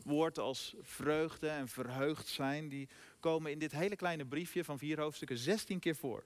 Woorden 0.04 0.44
als 0.44 0.76
vreugde 0.82 1.50
en 1.50 1.68
verheugd 1.68 2.28
zijn, 2.28 2.70
die 2.70 2.90
komen 3.20 3.52
in 3.52 3.60
dit 3.60 3.72
hele 3.72 3.96
kleine 3.96 4.26
briefje 4.26 4.64
van 4.64 4.78
vier 4.78 5.00
hoofdstukken 5.00 5.38
16 5.38 5.80
keer 5.80 5.96
voor. 5.96 6.26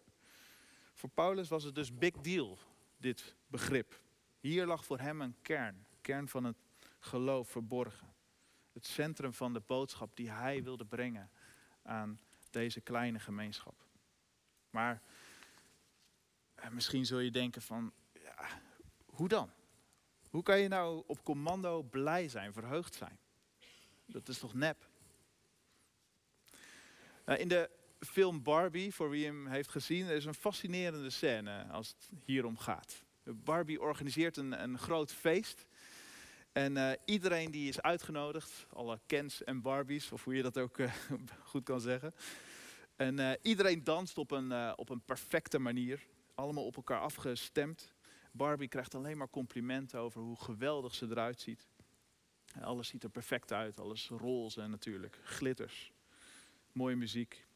Voor 0.93 1.09
Paulus 1.09 1.49
was 1.49 1.63
het 1.63 1.75
dus 1.75 1.97
big 1.97 2.13
deal, 2.13 2.57
dit 2.97 3.35
begrip. 3.47 4.01
Hier 4.39 4.65
lag 4.65 4.85
voor 4.85 4.99
hem 4.99 5.21
een 5.21 5.35
kern, 5.41 5.85
kern 6.01 6.27
van 6.27 6.43
het 6.43 6.57
geloof 6.99 7.49
verborgen. 7.49 8.13
Het 8.73 8.85
centrum 8.85 9.33
van 9.33 9.53
de 9.53 9.61
boodschap 9.65 10.15
die 10.15 10.29
hij 10.29 10.63
wilde 10.63 10.85
brengen 10.85 11.29
aan 11.81 12.19
deze 12.49 12.81
kleine 12.81 13.19
gemeenschap. 13.19 13.75
Maar 14.69 15.01
eh, 16.65 16.71
misschien 16.71 17.05
zul 17.05 17.19
je 17.19 17.31
denken 17.31 17.61
van, 17.61 17.91
ja, 18.13 18.47
hoe 19.05 19.27
dan? 19.27 19.49
Hoe 20.29 20.43
kan 20.43 20.59
je 20.59 20.67
nou 20.67 21.03
op 21.07 21.23
commando 21.23 21.83
blij 21.83 22.27
zijn, 22.27 22.53
verheugd 22.53 22.95
zijn? 22.95 23.19
Dat 24.05 24.27
is 24.27 24.37
toch 24.37 24.53
nep? 24.53 24.89
Nou, 27.25 27.39
in 27.39 27.47
de 27.47 27.69
film 27.99 28.43
Barbie, 28.43 28.93
voor 28.93 29.09
wie 29.09 29.25
hem 29.25 29.47
heeft 29.47 29.69
gezien, 29.69 30.07
is 30.07 30.25
een 30.25 30.33
fascinerende 30.33 31.09
scène 31.09 31.63
als 31.63 31.87
het 31.87 32.09
hierom 32.25 32.57
gaat. 32.57 33.03
Barbie 33.23 33.81
organiseert 33.81 34.37
een, 34.37 34.63
een 34.63 34.79
groot 34.79 35.11
feest. 35.11 35.65
En 36.51 36.75
uh, 36.75 36.91
iedereen 37.05 37.51
die 37.51 37.69
is 37.69 37.81
uitgenodigd, 37.81 38.65
alle 38.73 38.99
Kens 39.05 39.43
en 39.43 39.61
Barbies, 39.61 40.11
of 40.11 40.23
hoe 40.23 40.35
je 40.35 40.41
dat 40.41 40.57
ook 40.57 40.77
uh, 40.77 40.93
goed 41.51 41.63
kan 41.63 41.81
zeggen. 41.81 42.13
En 42.95 43.19
uh, 43.19 43.31
iedereen 43.41 43.83
danst 43.83 44.17
op 44.17 44.31
een, 44.31 44.77
op 44.77 44.89
een 44.89 45.01
perfecte 45.01 45.59
manier. 45.59 46.05
Allemaal 46.35 46.65
op 46.65 46.75
elkaar 46.75 46.99
afgestemd. 46.99 47.93
Barbie 48.31 48.67
krijgt 48.67 48.95
alleen 48.95 49.17
maar 49.17 49.29
complimenten 49.29 49.99
over 49.99 50.21
hoe 50.21 50.39
geweldig 50.39 50.95
ze 50.95 51.05
eruit 51.05 51.41
ziet. 51.41 51.67
Alles 52.61 52.87
ziet 52.87 53.03
er 53.03 53.09
perfect 53.09 53.51
uit, 53.51 53.79
alles 53.79 54.07
roze 54.07 54.61
en 54.61 54.69
natuurlijk, 54.69 55.19
glitters. 55.23 55.93
Mooie 56.71 56.95
muziek. 56.95 57.47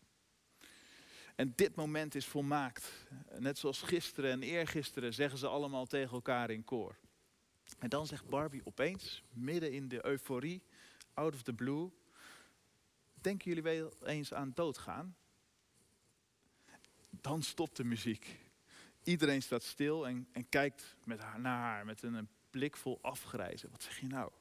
En 1.35 1.53
dit 1.55 1.75
moment 1.75 2.15
is 2.15 2.25
volmaakt. 2.25 3.07
Net 3.37 3.57
zoals 3.57 3.81
gisteren 3.81 4.31
en 4.31 4.43
eergisteren 4.43 5.13
zeggen 5.13 5.39
ze 5.39 5.47
allemaal 5.47 5.85
tegen 5.85 6.13
elkaar 6.13 6.49
in 6.49 6.63
koor. 6.63 6.95
En 7.77 7.89
dan 7.89 8.07
zegt 8.07 8.29
Barbie 8.29 8.65
opeens, 8.65 9.23
midden 9.33 9.71
in 9.71 9.87
de 9.87 10.05
euforie, 10.05 10.61
out 11.13 11.33
of 11.33 11.41
the 11.41 11.53
blue. 11.53 11.89
Denken 13.13 13.47
jullie 13.47 13.63
wel 13.63 13.93
eens 14.03 14.33
aan 14.33 14.51
doodgaan? 14.53 15.15
Dan 17.09 17.41
stopt 17.43 17.77
de 17.77 17.83
muziek. 17.83 18.48
Iedereen 19.03 19.41
staat 19.41 19.63
stil 19.63 20.07
en, 20.07 20.27
en 20.31 20.49
kijkt 20.49 20.95
met 21.03 21.19
haar, 21.19 21.39
naar 21.39 21.59
haar 21.59 21.85
met 21.85 22.03
een, 22.03 22.29
blik 22.49 22.77
vol 22.77 22.99
afgrijzen. 23.01 23.71
Wat 23.71 23.83
zeg 23.83 23.99
je 23.99 24.07
nou? 24.07 24.31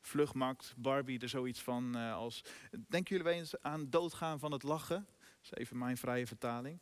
Vlug 0.00 0.34
maakt 0.34 0.74
Barbie 0.76 1.20
er 1.20 1.28
zoiets 1.28 1.62
van 1.62 1.96
uh, 1.96 2.14
als... 2.14 2.44
Denken 2.88 3.16
jullie 3.16 3.32
eens 3.32 3.60
aan 3.60 3.90
doodgaan 3.90 4.38
van 4.38 4.52
het 4.52 4.62
lachen? 4.62 5.06
Dat 5.18 5.42
is 5.42 5.54
even 5.54 5.78
mijn 5.78 5.96
vrije 5.96 6.26
vertaling. 6.26 6.80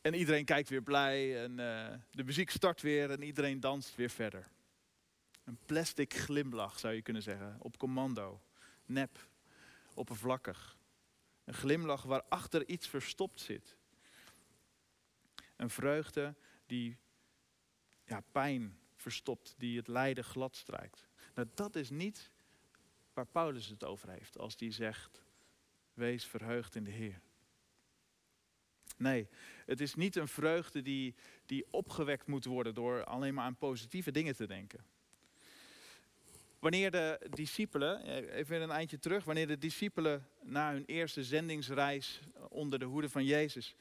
En 0.00 0.14
iedereen 0.14 0.44
kijkt 0.44 0.68
weer 0.68 0.82
blij 0.82 1.42
en 1.42 1.50
uh, 1.50 1.98
de 2.10 2.24
muziek 2.24 2.50
start 2.50 2.82
weer 2.82 3.10
en 3.10 3.22
iedereen 3.22 3.60
danst 3.60 3.94
weer 3.94 4.10
verder. 4.10 4.48
Een 5.44 5.58
plastic 5.66 6.14
glimlach 6.14 6.78
zou 6.78 6.94
je 6.94 7.02
kunnen 7.02 7.22
zeggen, 7.22 7.56
op 7.58 7.78
commando. 7.78 8.40
Nep, 8.84 9.28
oppervlakkig. 9.94 10.78
Een 11.44 11.54
glimlach 11.54 12.02
waarachter 12.02 12.68
iets 12.68 12.88
verstopt 12.88 13.40
zit. 13.40 13.76
Een 15.60 15.70
vreugde 15.70 16.34
die 16.66 16.96
ja, 18.04 18.22
pijn 18.32 18.78
verstopt, 18.96 19.54
die 19.58 19.76
het 19.76 19.88
lijden 19.88 20.24
glad 20.24 20.56
strijkt. 20.56 21.08
Nou, 21.34 21.48
dat 21.54 21.76
is 21.76 21.90
niet 21.90 22.30
waar 23.12 23.26
Paulus 23.26 23.66
het 23.66 23.84
over 23.84 24.10
heeft 24.10 24.38
als 24.38 24.56
die 24.56 24.70
zegt, 24.70 25.22
wees 25.94 26.24
verheugd 26.24 26.74
in 26.74 26.84
de 26.84 26.90
Heer. 26.90 27.20
Nee, 28.96 29.28
het 29.66 29.80
is 29.80 29.94
niet 29.94 30.16
een 30.16 30.28
vreugde 30.28 30.82
die, 30.82 31.14
die 31.46 31.66
opgewekt 31.70 32.26
moet 32.26 32.44
worden 32.44 32.74
door 32.74 33.04
alleen 33.04 33.34
maar 33.34 33.44
aan 33.44 33.56
positieve 33.56 34.10
dingen 34.10 34.36
te 34.36 34.46
denken. 34.46 34.84
Wanneer 36.58 36.90
de 36.90 37.26
discipelen, 37.30 38.02
even 38.30 38.62
een 38.62 38.70
eindje 38.70 38.98
terug, 38.98 39.24
wanneer 39.24 39.46
de 39.46 39.58
discipelen 39.58 40.26
na 40.42 40.72
hun 40.72 40.84
eerste 40.84 41.24
zendingsreis 41.24 42.20
onder 42.48 42.78
de 42.78 42.84
hoede 42.84 43.08
van 43.08 43.24
Jezus 43.24 43.76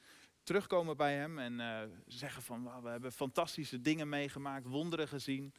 terugkomen 0.49 0.97
bij 0.97 1.15
hem 1.15 1.39
en 1.39 1.59
uh, 1.59 1.81
zeggen 2.07 2.43
van 2.43 2.81
we 2.81 2.89
hebben 2.89 3.11
fantastische 3.11 3.81
dingen 3.81 4.09
meegemaakt, 4.09 4.65
wonderen 4.65 5.07
gezien, 5.07 5.53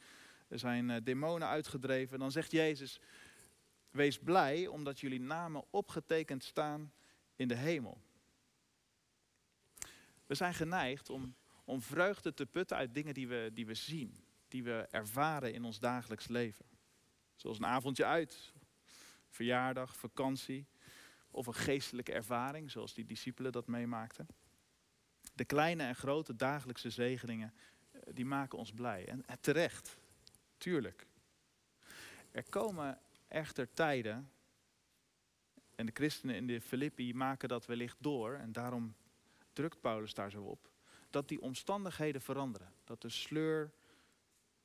er 0.47 0.59
zijn 0.59 0.89
uh, 0.89 0.97
demonen 1.03 1.47
uitgedreven, 1.47 2.19
dan 2.19 2.31
zegt 2.31 2.51
Jezus, 2.51 2.99
wees 3.89 4.19
blij 4.19 4.67
omdat 4.67 4.99
jullie 4.99 5.19
namen 5.19 5.63
opgetekend 5.69 6.43
staan 6.43 6.93
in 7.35 7.47
de 7.47 7.55
hemel. 7.55 8.01
We 10.25 10.35
zijn 10.35 10.53
geneigd 10.53 11.09
om, 11.09 11.35
om 11.65 11.81
vreugde 11.81 12.33
te 12.33 12.45
putten 12.45 12.77
uit 12.77 12.93
dingen 12.93 13.13
die 13.13 13.27
we, 13.27 13.49
die 13.53 13.65
we 13.65 13.73
zien, 13.73 14.23
die 14.47 14.63
we 14.63 14.87
ervaren 14.89 15.53
in 15.53 15.63
ons 15.63 15.79
dagelijks 15.79 16.27
leven. 16.27 16.65
Zoals 17.35 17.57
een 17.57 17.65
avondje 17.65 18.05
uit, 18.05 18.53
verjaardag, 19.29 19.95
vakantie 19.95 20.67
of 21.29 21.47
een 21.47 21.53
geestelijke 21.53 22.13
ervaring, 22.13 22.71
zoals 22.71 22.93
die 22.93 23.05
discipelen 23.05 23.51
dat 23.51 23.67
meemaakten. 23.67 24.27
De 25.33 25.45
kleine 25.45 25.83
en 25.83 25.95
grote 25.95 26.35
dagelijkse 26.35 26.89
zegeningen, 26.89 27.53
eh, 27.91 27.99
die 28.13 28.25
maken 28.25 28.57
ons 28.57 28.71
blij. 28.71 29.07
En, 29.07 29.25
terecht, 29.41 29.97
tuurlijk. 30.57 31.05
Er 32.31 32.49
komen 32.49 32.99
echter 33.27 33.73
tijden, 33.73 34.31
en 35.75 35.85
de 35.85 35.91
christenen 35.93 36.35
in 36.35 36.47
de 36.47 36.61
Filippi 36.61 37.13
maken 37.13 37.49
dat 37.49 37.65
wellicht 37.65 37.97
door, 37.99 38.33
en 38.33 38.51
daarom 38.51 38.95
drukt 39.53 39.81
Paulus 39.81 40.13
daar 40.13 40.31
zo 40.31 40.43
op, 40.43 40.69
dat 41.09 41.27
die 41.27 41.41
omstandigheden 41.41 42.21
veranderen. 42.21 42.73
Dat 42.83 43.01
de 43.01 43.09
sleur 43.09 43.71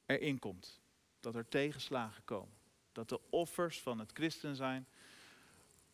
erin 0.06 0.38
komt. 0.38 0.80
Dat 1.20 1.34
er 1.34 1.48
tegenslagen 1.48 2.24
komen. 2.24 2.54
Dat 2.92 3.08
de 3.08 3.20
offers 3.30 3.80
van 3.80 3.98
het 3.98 4.12
christen 4.12 4.56
zijn 4.56 4.86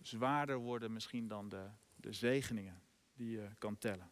zwaarder 0.02 0.56
worden 0.56 0.92
misschien 0.92 1.28
dan 1.28 1.48
de, 1.48 1.68
de 1.96 2.12
zegeningen 2.12 2.82
die 3.14 3.30
je 3.30 3.48
kan 3.58 3.78
tellen. 3.78 4.10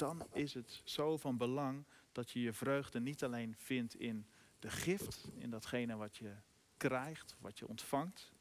Dan 0.00 0.26
is 0.32 0.54
het 0.54 0.80
zo 0.84 1.16
van 1.16 1.36
belang 1.36 1.84
dat 2.12 2.30
je 2.30 2.40
je 2.40 2.52
vreugde 2.52 3.00
niet 3.00 3.24
alleen 3.24 3.54
vindt 3.56 3.94
in 3.94 4.26
de 4.58 4.70
gift, 4.70 5.28
in 5.34 5.50
datgene 5.50 5.96
wat 5.96 6.16
je 6.16 6.36
krijgt, 6.76 7.36
wat 7.38 7.58
je 7.58 7.68
ontvangt. 7.68 8.32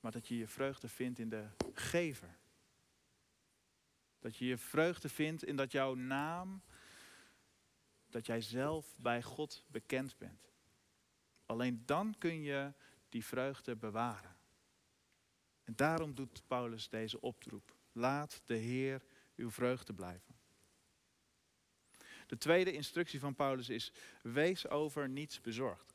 Maar 0.00 0.12
dat 0.12 0.28
je 0.28 0.36
je 0.36 0.46
vreugde 0.46 0.88
vindt 0.88 1.18
in 1.18 1.28
de 1.28 1.48
gever. 1.72 2.36
Dat 4.18 4.36
je 4.36 4.46
je 4.46 4.58
vreugde 4.58 5.08
vindt 5.08 5.44
in 5.44 5.56
dat 5.56 5.72
jouw 5.72 5.94
naam, 5.94 6.62
dat 8.10 8.26
jij 8.26 8.40
zelf 8.40 8.96
bij 8.96 9.22
God 9.22 9.64
bekend 9.66 10.18
bent. 10.18 10.52
Alleen 11.46 11.82
dan 11.86 12.14
kun 12.18 12.42
je 12.42 12.72
die 13.08 13.24
vreugde 13.24 13.76
bewaren. 13.76 14.36
En 15.64 15.76
daarom 15.76 16.14
doet 16.14 16.42
Paulus 16.46 16.88
deze 16.88 17.20
oproep. 17.20 17.74
Laat 17.92 18.42
de 18.44 18.56
Heer 18.56 19.02
uw 19.36 19.50
vreugde 19.50 19.94
blijven. 19.94 20.35
De 22.26 22.38
tweede 22.38 22.72
instructie 22.72 23.20
van 23.20 23.34
Paulus 23.34 23.68
is: 23.68 23.92
wees 24.22 24.68
over 24.68 25.08
niets 25.08 25.40
bezorgd. 25.40 25.94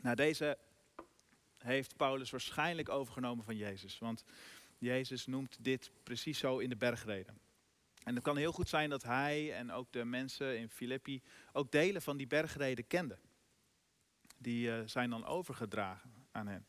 Nou, 0.00 0.16
deze 0.16 0.58
heeft 1.58 1.96
Paulus 1.96 2.30
waarschijnlijk 2.30 2.88
overgenomen 2.88 3.44
van 3.44 3.56
Jezus. 3.56 3.98
Want 3.98 4.24
Jezus 4.78 5.26
noemt 5.26 5.56
dit 5.60 5.90
precies 6.02 6.38
zo 6.38 6.58
in 6.58 6.68
de 6.68 6.76
bergreden. 6.76 7.38
En 8.02 8.14
het 8.14 8.24
kan 8.24 8.36
heel 8.36 8.52
goed 8.52 8.68
zijn 8.68 8.90
dat 8.90 9.02
hij 9.02 9.52
en 9.54 9.72
ook 9.72 9.92
de 9.92 10.04
mensen 10.04 10.58
in 10.58 10.68
Filippi 10.68 11.22
ook 11.52 11.70
delen 11.70 12.02
van 12.02 12.16
die 12.16 12.26
bergreden 12.26 12.86
kenden. 12.86 13.18
Die 14.38 14.68
uh, 14.68 14.80
zijn 14.84 15.10
dan 15.10 15.24
overgedragen 15.24 16.14
aan 16.30 16.46
hen. 16.46 16.66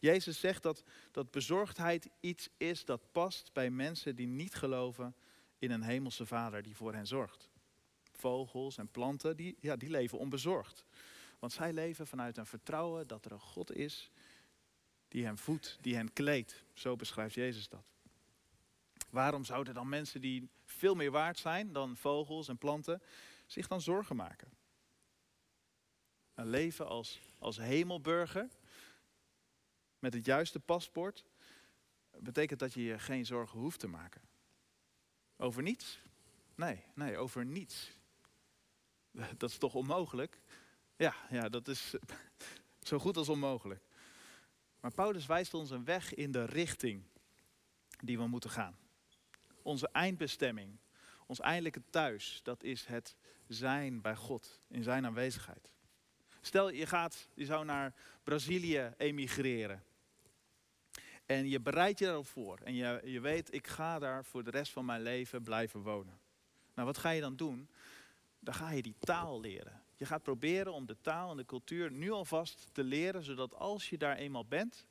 Jezus 0.00 0.40
zegt 0.40 0.62
dat, 0.62 0.84
dat 1.10 1.30
bezorgdheid 1.30 2.08
iets 2.20 2.48
is 2.56 2.84
dat 2.84 3.12
past 3.12 3.52
bij 3.52 3.70
mensen 3.70 4.16
die 4.16 4.26
niet 4.26 4.54
geloven 4.54 5.14
in 5.62 5.70
een 5.70 5.82
hemelse 5.82 6.26
vader 6.26 6.62
die 6.62 6.76
voor 6.76 6.94
hen 6.94 7.06
zorgt. 7.06 7.50
Vogels 8.12 8.78
en 8.78 8.88
planten, 8.88 9.36
die, 9.36 9.56
ja, 9.60 9.76
die 9.76 9.90
leven 9.90 10.18
onbezorgd. 10.18 10.84
Want 11.38 11.52
zij 11.52 11.72
leven 11.72 12.06
vanuit 12.06 12.36
een 12.36 12.46
vertrouwen 12.46 13.06
dat 13.06 13.24
er 13.24 13.32
een 13.32 13.40
God 13.40 13.72
is 13.72 14.10
die 15.08 15.24
hen 15.24 15.38
voedt, 15.38 15.78
die 15.80 15.94
hen 15.94 16.12
kleedt. 16.12 16.64
Zo 16.74 16.96
beschrijft 16.96 17.34
Jezus 17.34 17.68
dat. 17.68 17.84
Waarom 19.10 19.44
zouden 19.44 19.74
dan 19.74 19.88
mensen 19.88 20.20
die 20.20 20.48
veel 20.64 20.94
meer 20.94 21.10
waard 21.10 21.38
zijn 21.38 21.72
dan 21.72 21.96
vogels 21.96 22.48
en 22.48 22.58
planten 22.58 23.02
zich 23.46 23.66
dan 23.68 23.80
zorgen 23.80 24.16
maken? 24.16 24.52
Een 26.34 26.48
leven 26.48 26.86
als, 26.86 27.20
als 27.38 27.56
hemelburger 27.56 28.48
met 29.98 30.14
het 30.14 30.24
juiste 30.24 30.60
paspoort 30.60 31.24
betekent 32.18 32.60
dat 32.60 32.72
je 32.72 32.82
je 32.82 32.98
geen 32.98 33.26
zorgen 33.26 33.58
hoeft 33.58 33.80
te 33.80 33.88
maken. 33.88 34.31
Over 35.42 35.62
niets? 35.62 35.98
Nee, 36.54 36.84
nee, 36.94 37.16
over 37.16 37.44
niets. 37.44 37.96
Dat 39.38 39.50
is 39.50 39.58
toch 39.58 39.74
onmogelijk? 39.74 40.40
Ja, 40.96 41.14
ja, 41.30 41.48
dat 41.48 41.68
is 41.68 41.94
zo 42.88 42.98
goed 42.98 43.16
als 43.16 43.28
onmogelijk. 43.28 43.82
Maar 44.80 44.92
Paulus 44.94 45.26
wijst 45.26 45.54
ons 45.54 45.70
een 45.70 45.84
weg 45.84 46.14
in 46.14 46.32
de 46.32 46.44
richting 46.44 47.02
die 48.04 48.18
we 48.18 48.26
moeten 48.26 48.50
gaan. 48.50 48.76
Onze 49.62 49.88
eindbestemming, 49.92 50.78
ons 51.26 51.40
eindelijke 51.40 51.82
thuis, 51.90 52.40
dat 52.42 52.62
is 52.62 52.84
het 52.84 53.16
zijn 53.48 54.00
bij 54.00 54.16
God, 54.16 54.60
in 54.68 54.82
zijn 54.82 55.06
aanwezigheid. 55.06 55.72
Stel, 56.40 56.70
je, 56.70 56.86
gaat, 56.86 57.28
je 57.34 57.44
zou 57.44 57.64
naar 57.64 57.94
Brazilië 58.22 58.94
emigreren. 58.96 59.84
En 61.26 61.48
je 61.48 61.60
bereidt 61.60 61.98
je 61.98 62.06
erop 62.06 62.26
voor. 62.26 62.58
En 62.64 62.74
je, 62.74 63.00
je 63.04 63.20
weet, 63.20 63.54
ik 63.54 63.66
ga 63.66 63.98
daar 63.98 64.24
voor 64.24 64.44
de 64.44 64.50
rest 64.50 64.72
van 64.72 64.84
mijn 64.84 65.02
leven 65.02 65.42
blijven 65.42 65.80
wonen. 65.80 66.20
Nou, 66.74 66.86
wat 66.86 66.98
ga 66.98 67.10
je 67.10 67.20
dan 67.20 67.36
doen? 67.36 67.68
Dan 68.38 68.54
ga 68.54 68.70
je 68.70 68.82
die 68.82 68.96
taal 69.00 69.40
leren. 69.40 69.82
Je 69.96 70.06
gaat 70.06 70.22
proberen 70.22 70.72
om 70.72 70.86
de 70.86 70.96
taal 71.00 71.30
en 71.30 71.36
de 71.36 71.44
cultuur 71.44 71.90
nu 71.90 72.10
alvast 72.10 72.68
te 72.72 72.84
leren, 72.84 73.22
zodat 73.22 73.54
als 73.54 73.90
je 73.90 73.98
daar 73.98 74.16
eenmaal 74.16 74.46
bent, 74.46 74.86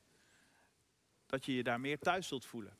dat 1.25 1.45
je 1.45 1.55
je 1.55 1.63
daar 1.63 1.79
meer 1.79 1.99
thuis 1.99 2.27
zult 2.27 2.45
voelen. 2.45 2.77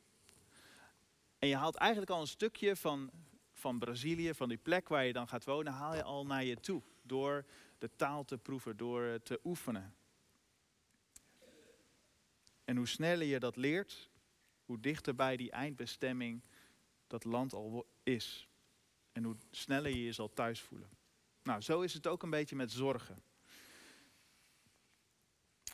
En 1.39 1.47
je 1.47 1.55
haalt 1.55 1.75
eigenlijk 1.75 2.11
al 2.11 2.21
een 2.21 2.27
stukje 2.27 2.75
van, 2.75 3.11
van 3.53 3.79
Brazilië, 3.79 4.33
van 4.33 4.49
die 4.49 4.57
plek 4.57 4.89
waar 4.89 5.05
je 5.05 5.13
dan 5.13 5.27
gaat 5.27 5.45
wonen, 5.45 5.73
haal 5.73 5.95
je 5.95 6.03
al 6.03 6.25
naar 6.25 6.43
je 6.43 6.59
toe. 6.59 6.81
Door 7.01 7.45
de 7.77 7.89
taal 7.95 8.25
te 8.25 8.37
proeven, 8.37 8.77
door 8.77 9.19
te 9.23 9.39
oefenen. 9.43 9.95
En 12.71 12.77
hoe 12.77 12.87
sneller 12.87 13.27
je 13.27 13.39
dat 13.39 13.55
leert, 13.55 14.09
hoe 14.65 14.79
dichter 14.79 15.15
bij 15.15 15.37
die 15.37 15.51
eindbestemming 15.51 16.41
dat 17.07 17.23
land 17.23 17.53
al 17.53 17.85
is. 18.03 18.47
En 19.11 19.23
hoe 19.23 19.35
sneller 19.49 19.91
je 19.91 20.03
je 20.03 20.11
zal 20.11 20.33
thuis 20.33 20.61
voelen. 20.61 20.89
Nou, 21.43 21.61
zo 21.61 21.81
is 21.81 21.93
het 21.93 22.07
ook 22.07 22.23
een 22.23 22.29
beetje 22.29 22.55
met 22.55 22.71
zorgen. 22.71 23.23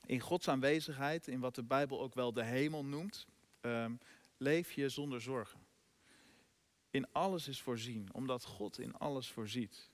In 0.05 0.19
Gods 0.19 0.47
aanwezigheid, 0.47 1.27
in 1.27 1.39
wat 1.39 1.55
de 1.55 1.63
Bijbel 1.63 2.01
ook 2.01 2.13
wel 2.13 2.33
de 2.33 2.43
hemel 2.43 2.85
noemt, 2.85 3.27
ehm, 3.61 3.95
leef 4.37 4.71
je 4.71 4.89
zonder 4.89 5.21
zorgen. 5.21 5.65
In 6.89 7.11
alles 7.11 7.47
is 7.47 7.61
voorzien, 7.61 8.13
omdat 8.13 8.45
God 8.45 8.79
in 8.79 8.93
alles 8.93 9.31
voorziet. 9.31 9.89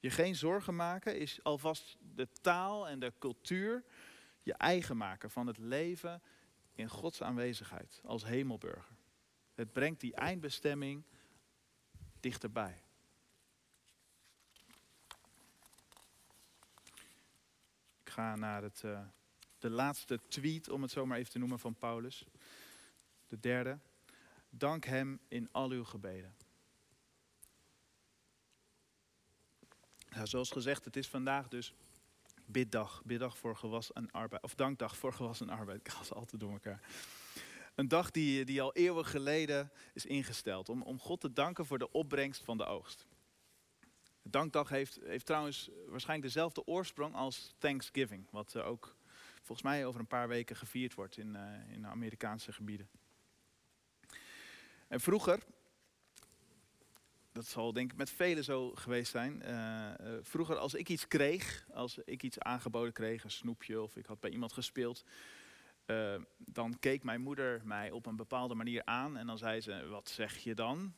Je 0.00 0.10
geen 0.10 0.36
zorgen 0.36 0.76
maken 0.76 1.18
is 1.18 1.42
alvast 1.42 1.96
de 2.14 2.28
taal 2.40 2.88
en 2.88 2.98
de 2.98 3.12
cultuur 3.18 3.84
je 4.48 4.54
eigen 4.54 4.96
maken 4.96 5.30
van 5.30 5.46
het 5.46 5.58
leven 5.58 6.22
in 6.72 6.88
Gods 6.88 7.22
aanwezigheid 7.22 8.00
als 8.04 8.24
hemelburger. 8.24 8.96
Het 9.54 9.72
brengt 9.72 10.00
die 10.00 10.14
eindbestemming 10.14 11.04
dichterbij. 12.20 12.82
Ik 18.02 18.10
ga 18.10 18.36
naar 18.36 18.62
het, 18.62 18.82
uh, 18.84 19.00
de 19.58 19.70
laatste 19.70 20.20
tweet, 20.28 20.68
om 20.68 20.82
het 20.82 20.90
zo 20.90 21.06
maar 21.06 21.18
even 21.18 21.32
te 21.32 21.38
noemen, 21.38 21.58
van 21.58 21.74
Paulus. 21.74 22.24
De 23.26 23.40
derde. 23.40 23.78
Dank 24.50 24.84
hem 24.84 25.20
in 25.28 25.52
al 25.52 25.70
uw 25.70 25.84
gebeden. 25.84 26.36
Zoals 30.22 30.50
gezegd, 30.50 30.84
het 30.84 30.96
is 30.96 31.08
vandaag 31.08 31.48
dus 31.48 31.74
biddag. 32.48 33.02
Biddag 33.04 33.38
voor 33.38 33.56
gewas 33.56 33.92
en 33.92 34.10
arbeid. 34.10 34.42
Of 34.42 34.54
dankdag 34.54 34.96
voor 34.96 35.12
gewas 35.12 35.40
en 35.40 35.48
arbeid. 35.48 35.80
Ik 35.86 35.88
ga 35.88 36.04
ze 36.04 36.14
altijd 36.14 36.40
door 36.40 36.52
elkaar. 36.52 36.80
Een 37.74 37.88
dag 37.88 38.10
die, 38.10 38.44
die 38.44 38.62
al 38.62 38.74
eeuwen 38.74 39.06
geleden 39.06 39.72
is 39.92 40.06
ingesteld. 40.06 40.68
Om, 40.68 40.82
om 40.82 40.98
God 40.98 41.20
te 41.20 41.32
danken 41.32 41.66
voor 41.66 41.78
de 41.78 41.92
opbrengst 41.92 42.44
van 42.44 42.56
de 42.56 42.64
oogst. 42.64 43.06
Dankdag 44.22 44.68
heeft, 44.68 44.98
heeft 45.04 45.26
trouwens 45.26 45.70
waarschijnlijk 45.86 46.32
dezelfde 46.32 46.66
oorsprong 46.66 47.14
als 47.14 47.54
Thanksgiving. 47.58 48.26
Wat 48.30 48.54
uh, 48.54 48.66
ook 48.66 48.96
volgens 49.34 49.62
mij 49.62 49.86
over 49.86 50.00
een 50.00 50.06
paar 50.06 50.28
weken 50.28 50.56
gevierd 50.56 50.94
wordt 50.94 51.16
in, 51.16 51.34
uh, 51.34 51.72
in 51.72 51.86
Amerikaanse 51.86 52.52
gebieden. 52.52 52.88
En 54.88 55.00
vroeger, 55.00 55.42
dat 57.38 57.46
zal 57.46 57.72
denk 57.72 57.90
ik 57.92 57.96
met 57.96 58.10
velen 58.10 58.44
zo 58.44 58.70
geweest 58.74 59.10
zijn. 59.10 59.42
Uh, 59.44 59.90
vroeger 60.22 60.56
als 60.56 60.74
ik 60.74 60.88
iets 60.88 61.08
kreeg, 61.08 61.66
als 61.72 61.98
ik 61.98 62.22
iets 62.22 62.38
aangeboden 62.38 62.92
kreeg, 62.92 63.24
een 63.24 63.30
snoepje 63.30 63.82
of 63.82 63.96
ik 63.96 64.06
had 64.06 64.20
bij 64.20 64.30
iemand 64.30 64.52
gespeeld. 64.52 65.04
Uh, 65.86 66.14
dan 66.36 66.78
keek 66.78 67.02
mijn 67.02 67.20
moeder 67.20 67.60
mij 67.64 67.90
op 67.90 68.06
een 68.06 68.16
bepaalde 68.16 68.54
manier 68.54 68.84
aan 68.84 69.16
en 69.16 69.26
dan 69.26 69.38
zei 69.38 69.60
ze, 69.60 69.86
wat 69.88 70.08
zeg 70.08 70.36
je 70.38 70.54
dan? 70.54 70.94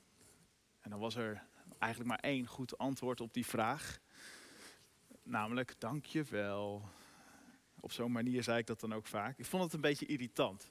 En 0.80 0.90
dan 0.90 0.98
was 0.98 1.16
er 1.16 1.42
eigenlijk 1.78 2.10
maar 2.10 2.30
één 2.30 2.46
goed 2.46 2.78
antwoord 2.78 3.20
op 3.20 3.34
die 3.34 3.46
vraag. 3.46 4.00
Namelijk, 5.22 5.74
dank 5.78 6.06
je 6.06 6.22
wel. 6.22 6.88
Op 7.80 7.92
zo'n 7.92 8.12
manier 8.12 8.42
zei 8.42 8.58
ik 8.58 8.66
dat 8.66 8.80
dan 8.80 8.94
ook 8.94 9.06
vaak. 9.06 9.38
Ik 9.38 9.46
vond 9.46 9.62
het 9.62 9.72
een 9.72 9.80
beetje 9.80 10.06
irritant. 10.06 10.70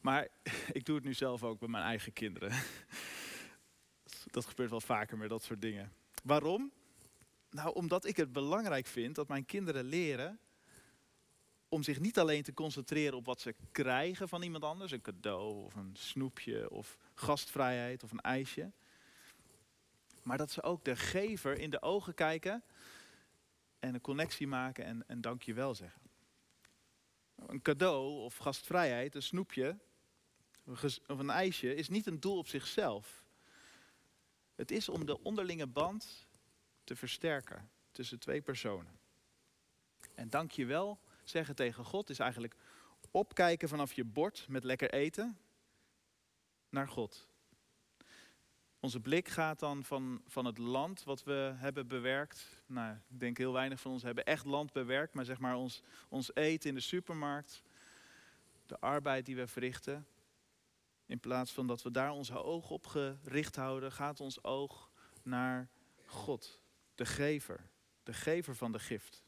Maar 0.00 0.28
ik 0.78 0.84
doe 0.84 0.94
het 0.94 1.04
nu 1.04 1.14
zelf 1.14 1.42
ook 1.42 1.58
bij 1.58 1.68
mijn 1.68 1.84
eigen 1.84 2.12
kinderen. 2.12 2.52
Dat 4.32 4.46
gebeurt 4.46 4.70
wel 4.70 4.80
vaker 4.80 5.18
met 5.18 5.28
dat 5.28 5.42
soort 5.42 5.60
dingen. 5.60 5.92
Waarom? 6.22 6.72
Nou, 7.50 7.74
omdat 7.74 8.04
ik 8.04 8.16
het 8.16 8.32
belangrijk 8.32 8.86
vind 8.86 9.14
dat 9.14 9.28
mijn 9.28 9.44
kinderen 9.44 9.84
leren 9.84 10.38
om 11.68 11.82
zich 11.82 12.00
niet 12.00 12.18
alleen 12.18 12.42
te 12.42 12.54
concentreren 12.54 13.16
op 13.16 13.26
wat 13.26 13.40
ze 13.40 13.54
krijgen 13.72 14.28
van 14.28 14.42
iemand 14.42 14.64
anders, 14.64 14.92
een 14.92 15.00
cadeau 15.00 15.64
of 15.64 15.74
een 15.74 15.96
snoepje 15.96 16.70
of 16.70 16.98
gastvrijheid 17.14 18.02
of 18.02 18.10
een 18.10 18.20
ijsje, 18.20 18.72
maar 20.22 20.38
dat 20.38 20.50
ze 20.50 20.62
ook 20.62 20.84
de 20.84 20.96
gever 20.96 21.58
in 21.58 21.70
de 21.70 21.82
ogen 21.82 22.14
kijken 22.14 22.62
en 23.78 23.94
een 23.94 24.00
connectie 24.00 24.46
maken 24.46 24.84
en, 24.84 25.04
en 25.06 25.20
dankjewel 25.20 25.74
zeggen. 25.74 26.00
Een 27.46 27.62
cadeau 27.62 28.20
of 28.20 28.36
gastvrijheid, 28.36 29.14
een 29.14 29.22
snoepje 29.22 29.78
of 31.06 31.18
een 31.18 31.30
ijsje 31.30 31.74
is 31.74 31.88
niet 31.88 32.06
een 32.06 32.20
doel 32.20 32.38
op 32.38 32.48
zichzelf. 32.48 33.21
Het 34.54 34.70
is 34.70 34.88
om 34.88 35.06
de 35.06 35.22
onderlinge 35.22 35.66
band 35.66 36.26
te 36.84 36.96
versterken 36.96 37.70
tussen 37.90 38.18
twee 38.18 38.42
personen. 38.42 38.98
En 40.14 40.30
dank 40.30 40.50
je 40.50 40.66
wel 40.66 40.98
zeggen 41.24 41.54
tegen 41.54 41.84
God 41.84 42.10
is 42.10 42.18
eigenlijk 42.18 42.56
opkijken 43.10 43.68
vanaf 43.68 43.92
je 43.92 44.04
bord 44.04 44.46
met 44.48 44.64
lekker 44.64 44.90
eten 44.90 45.38
naar 46.68 46.88
God. 46.88 47.28
Onze 48.80 49.00
blik 49.00 49.28
gaat 49.28 49.58
dan 49.58 49.84
van, 49.84 50.22
van 50.26 50.44
het 50.44 50.58
land 50.58 51.04
wat 51.04 51.22
we 51.22 51.52
hebben 51.56 51.86
bewerkt. 51.86 52.62
Nou, 52.66 52.96
ik 53.08 53.20
denk 53.20 53.38
heel 53.38 53.52
weinig 53.52 53.80
van 53.80 53.90
ons 53.90 54.02
hebben 54.02 54.24
echt 54.24 54.44
land 54.44 54.72
bewerkt, 54.72 55.14
maar 55.14 55.24
zeg 55.24 55.38
maar 55.38 55.56
ons, 55.56 55.82
ons 56.08 56.34
eten 56.34 56.68
in 56.68 56.74
de 56.74 56.80
supermarkt, 56.80 57.62
de 58.66 58.80
arbeid 58.80 59.26
die 59.26 59.36
we 59.36 59.46
verrichten. 59.46 60.06
In 61.12 61.20
plaats 61.20 61.52
van 61.52 61.66
dat 61.66 61.82
we 61.82 61.90
daar 61.90 62.10
onze 62.10 62.42
oog 62.42 62.70
op 62.70 62.86
gericht 62.86 63.56
houden, 63.56 63.92
gaat 63.92 64.20
ons 64.20 64.44
oog 64.44 64.90
naar 65.22 65.68
God, 66.06 66.60
de 66.94 67.06
gever, 67.06 67.70
de 68.02 68.12
gever 68.12 68.56
van 68.56 68.72
de 68.72 68.78
gift. 68.78 69.22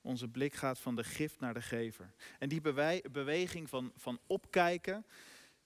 Onze 0.00 0.28
blik 0.28 0.54
gaat 0.54 0.78
van 0.78 0.96
de 0.96 1.04
gift 1.04 1.40
naar 1.40 1.54
de 1.54 1.62
gever. 1.62 2.14
En 2.38 2.48
die 2.48 2.60
beweging 3.10 3.68
van, 3.68 3.92
van 3.96 4.20
opkijken 4.26 5.06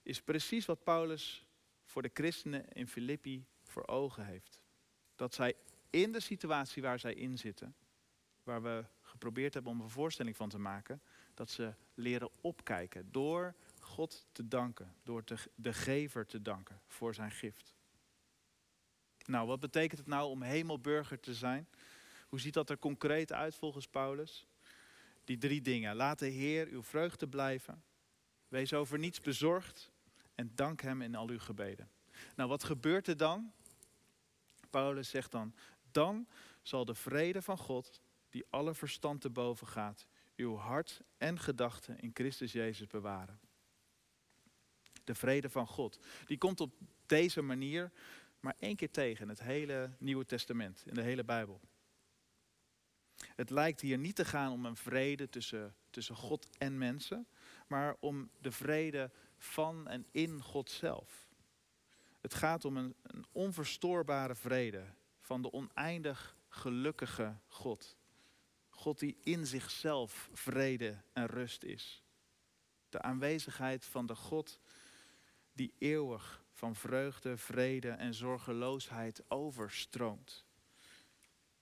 is 0.01 0.21
precies 0.21 0.65
wat 0.65 0.83
Paulus 0.83 1.47
voor 1.83 2.01
de 2.01 2.11
christenen 2.13 2.69
in 2.69 2.87
Filippi 2.87 3.45
voor 3.63 3.87
ogen 3.87 4.25
heeft. 4.25 4.61
Dat 5.15 5.33
zij 5.33 5.53
in 5.89 6.11
de 6.11 6.19
situatie 6.19 6.81
waar 6.81 6.99
zij 6.99 7.13
in 7.13 7.37
zitten, 7.37 7.75
waar 8.43 8.61
we 8.61 8.85
geprobeerd 9.01 9.53
hebben 9.53 9.71
om 9.71 9.81
een 9.81 9.89
voorstelling 9.89 10.35
van 10.35 10.49
te 10.49 10.59
maken, 10.59 11.01
dat 11.33 11.49
ze 11.49 11.73
leren 11.93 12.29
opkijken 12.41 13.11
door 13.11 13.55
God 13.79 14.25
te 14.31 14.47
danken, 14.47 14.95
door 15.03 15.23
de 15.55 15.73
gever 15.73 16.25
te 16.25 16.41
danken 16.41 16.81
voor 16.87 17.13
zijn 17.13 17.31
gift. 17.31 17.75
Nou, 19.25 19.47
wat 19.47 19.59
betekent 19.59 19.99
het 19.99 20.07
nou 20.07 20.29
om 20.29 20.41
hemelburger 20.41 21.19
te 21.19 21.33
zijn? 21.33 21.67
Hoe 22.27 22.39
ziet 22.39 22.53
dat 22.53 22.69
er 22.69 22.77
concreet 22.77 23.31
uit 23.31 23.55
volgens 23.55 23.87
Paulus? 23.87 24.47
Die 25.23 25.37
drie 25.37 25.61
dingen. 25.61 25.95
Laat 25.95 26.19
de 26.19 26.27
Heer 26.27 26.67
uw 26.67 26.83
vreugde 26.83 27.27
blijven. 27.27 27.83
Wees 28.47 28.73
over 28.73 28.99
niets 28.99 29.19
bezorgd 29.19 29.91
en 30.35 30.51
dank 30.55 30.81
Hem 30.81 31.01
in 31.01 31.15
al 31.15 31.27
uw 31.27 31.39
gebeden. 31.39 31.89
Nou, 32.35 32.49
wat 32.49 32.63
gebeurt 32.63 33.07
er 33.07 33.17
dan? 33.17 33.53
Paulus 34.69 35.09
zegt 35.09 35.31
dan, 35.31 35.55
dan 35.91 36.27
zal 36.61 36.85
de 36.85 36.95
vrede 36.95 37.41
van 37.41 37.57
God, 37.57 38.01
die 38.29 38.45
alle 38.49 38.73
verstand 38.73 39.21
te 39.21 39.29
boven 39.29 39.67
gaat, 39.67 40.07
uw 40.35 40.55
hart 40.55 41.01
en 41.17 41.39
gedachten 41.39 41.99
in 41.99 42.11
Christus 42.13 42.51
Jezus 42.51 42.87
bewaren. 42.87 43.39
De 45.03 45.15
vrede 45.15 45.49
van 45.49 45.67
God, 45.67 45.99
die 46.25 46.37
komt 46.37 46.61
op 46.61 46.73
deze 47.05 47.41
manier 47.41 47.91
maar 48.43 48.55
één 48.59 48.75
keer 48.75 48.91
tegen 48.91 49.23
in 49.23 49.29
het 49.29 49.41
hele 49.41 49.91
Nieuwe 49.97 50.25
Testament, 50.25 50.83
in 50.85 50.93
de 50.93 51.01
hele 51.01 51.23
Bijbel. 51.23 51.61
Het 53.35 53.49
lijkt 53.49 53.81
hier 53.81 53.97
niet 53.97 54.15
te 54.15 54.25
gaan 54.25 54.51
om 54.51 54.65
een 54.65 54.75
vrede 54.75 55.29
tussen, 55.29 55.75
tussen 55.89 56.15
God 56.15 56.47
en 56.57 56.77
mensen, 56.77 57.27
maar 57.67 57.95
om 57.99 58.29
de 58.41 58.51
vrede 58.51 59.11
van 59.37 59.87
en 59.87 60.05
in 60.11 60.41
God 60.41 60.69
zelf. 60.69 61.27
Het 62.21 62.33
gaat 62.33 62.65
om 62.65 62.77
een, 62.77 62.95
een 63.01 63.25
onverstoorbare 63.31 64.35
vrede 64.35 64.83
van 65.19 65.41
de 65.41 65.51
oneindig 65.51 66.37
gelukkige 66.49 67.37
God. 67.47 67.97
God 68.83 68.99
die 68.99 69.17
in 69.23 69.45
zichzelf 69.45 70.29
vrede 70.33 70.97
en 71.13 71.25
rust 71.25 71.63
is. 71.63 72.03
De 72.89 73.01
aanwezigheid 73.01 73.85
van 73.85 74.05
de 74.05 74.15
God 74.15 74.59
die 75.53 75.73
eeuwig 75.77 76.43
van 76.51 76.75
vreugde, 76.75 77.37
vrede 77.37 77.89
en 77.89 78.13
zorgeloosheid 78.13 79.23
overstroomt. 79.27 80.45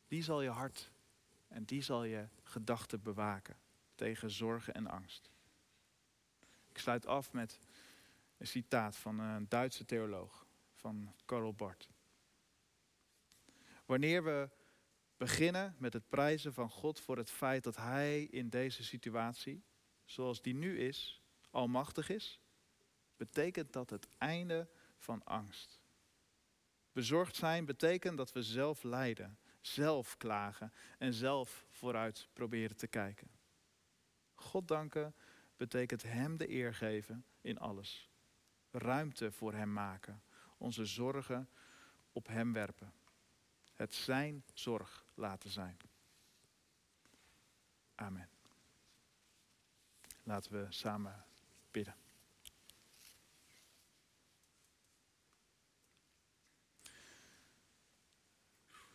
Die 0.08 0.24
zal 0.24 0.42
je 0.42 0.50
hart 0.50 0.92
en 1.48 1.64
die 1.64 1.82
zal 1.82 2.04
je 2.04 2.28
gedachten 2.44 3.02
bewaken 3.02 3.56
tegen 3.96 4.32
zorgen 4.32 4.74
en 4.74 4.88
angst. 4.88 5.30
Ik 6.70 6.78
sluit 6.78 7.06
af 7.06 7.34
met 7.34 7.60
een 8.38 8.48
citaat 8.48 8.96
van 8.96 9.20
een 9.20 9.50
Duitse 9.50 9.86
theoloog, 9.86 10.46
van 10.74 11.14
Karl 11.26 11.54
Barth. 11.54 11.90
Wanneer 13.86 14.24
we 14.24 14.50
beginnen 15.22 15.76
met 15.78 15.94
het 15.94 16.10
prijzen 16.10 16.54
van 16.54 16.70
God 16.70 17.00
voor 17.00 17.18
het 17.18 17.30
feit 17.30 17.64
dat 17.64 17.76
Hij 17.76 18.24
in 18.24 18.50
deze 18.50 18.84
situatie, 18.84 19.64
zoals 20.06 20.42
die 20.42 20.54
nu 20.54 20.80
is, 20.80 21.22
almachtig 21.50 22.10
is, 22.10 22.42
betekent 23.18 23.74
dat 23.74 23.90
het 23.90 24.08
einde 24.18 24.68
van 24.98 25.24
angst. 25.24 25.80
Bezorgd 26.92 27.36
zijn 27.36 27.66
betekent 27.66 28.18
dat 28.18 28.32
we 28.32 28.44
zelf 28.44 28.84
lijden, 28.84 29.38
zelf 29.60 30.18
klagen 30.18 30.74
en 30.98 31.14
zelf 31.14 31.66
vooruit 31.70 32.28
proberen 32.34 32.78
te 32.78 32.88
kijken. 32.88 33.32
God 34.36 34.68
danken 34.68 35.16
betekent 35.58 36.04
Hem 36.04 36.38
de 36.38 36.50
eer 36.50 36.74
geven 36.74 37.26
in 37.42 37.60
alles. 37.60 38.10
Ruimte 38.72 39.32
voor 39.32 39.54
Hem 39.54 39.74
maken, 39.74 40.24
onze 40.58 40.86
zorgen 40.86 41.50
op 42.12 42.28
Hem 42.28 42.54
werpen. 42.54 43.01
Het 43.82 43.94
Zijn 43.94 44.44
zorg 44.54 45.06
laten 45.14 45.50
zijn. 45.50 45.78
Amen. 47.96 48.30
Laten 50.24 50.52
we 50.52 50.66
samen 50.70 51.26
bidden. 51.72 51.96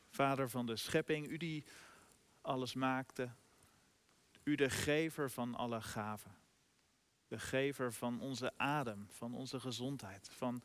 Vader 0.09 0.51
van 0.51 0.67
de 0.67 0.77
schepping, 0.77 1.29
u 1.29 1.37
die 1.37 1.65
alles 2.41 2.75
maakte, 2.75 3.31
u 4.43 4.55
de 4.55 4.71
gever 4.71 5.31
van 5.31 5.55
alle 5.55 5.81
gaven, 5.81 6.37
de 7.29 7.39
gever 7.39 7.93
van 7.93 8.21
onze 8.21 8.59
adem, 8.59 9.07
van 9.11 9.35
onze 9.35 9.61
gezondheid, 9.61 10.29
van 10.33 10.63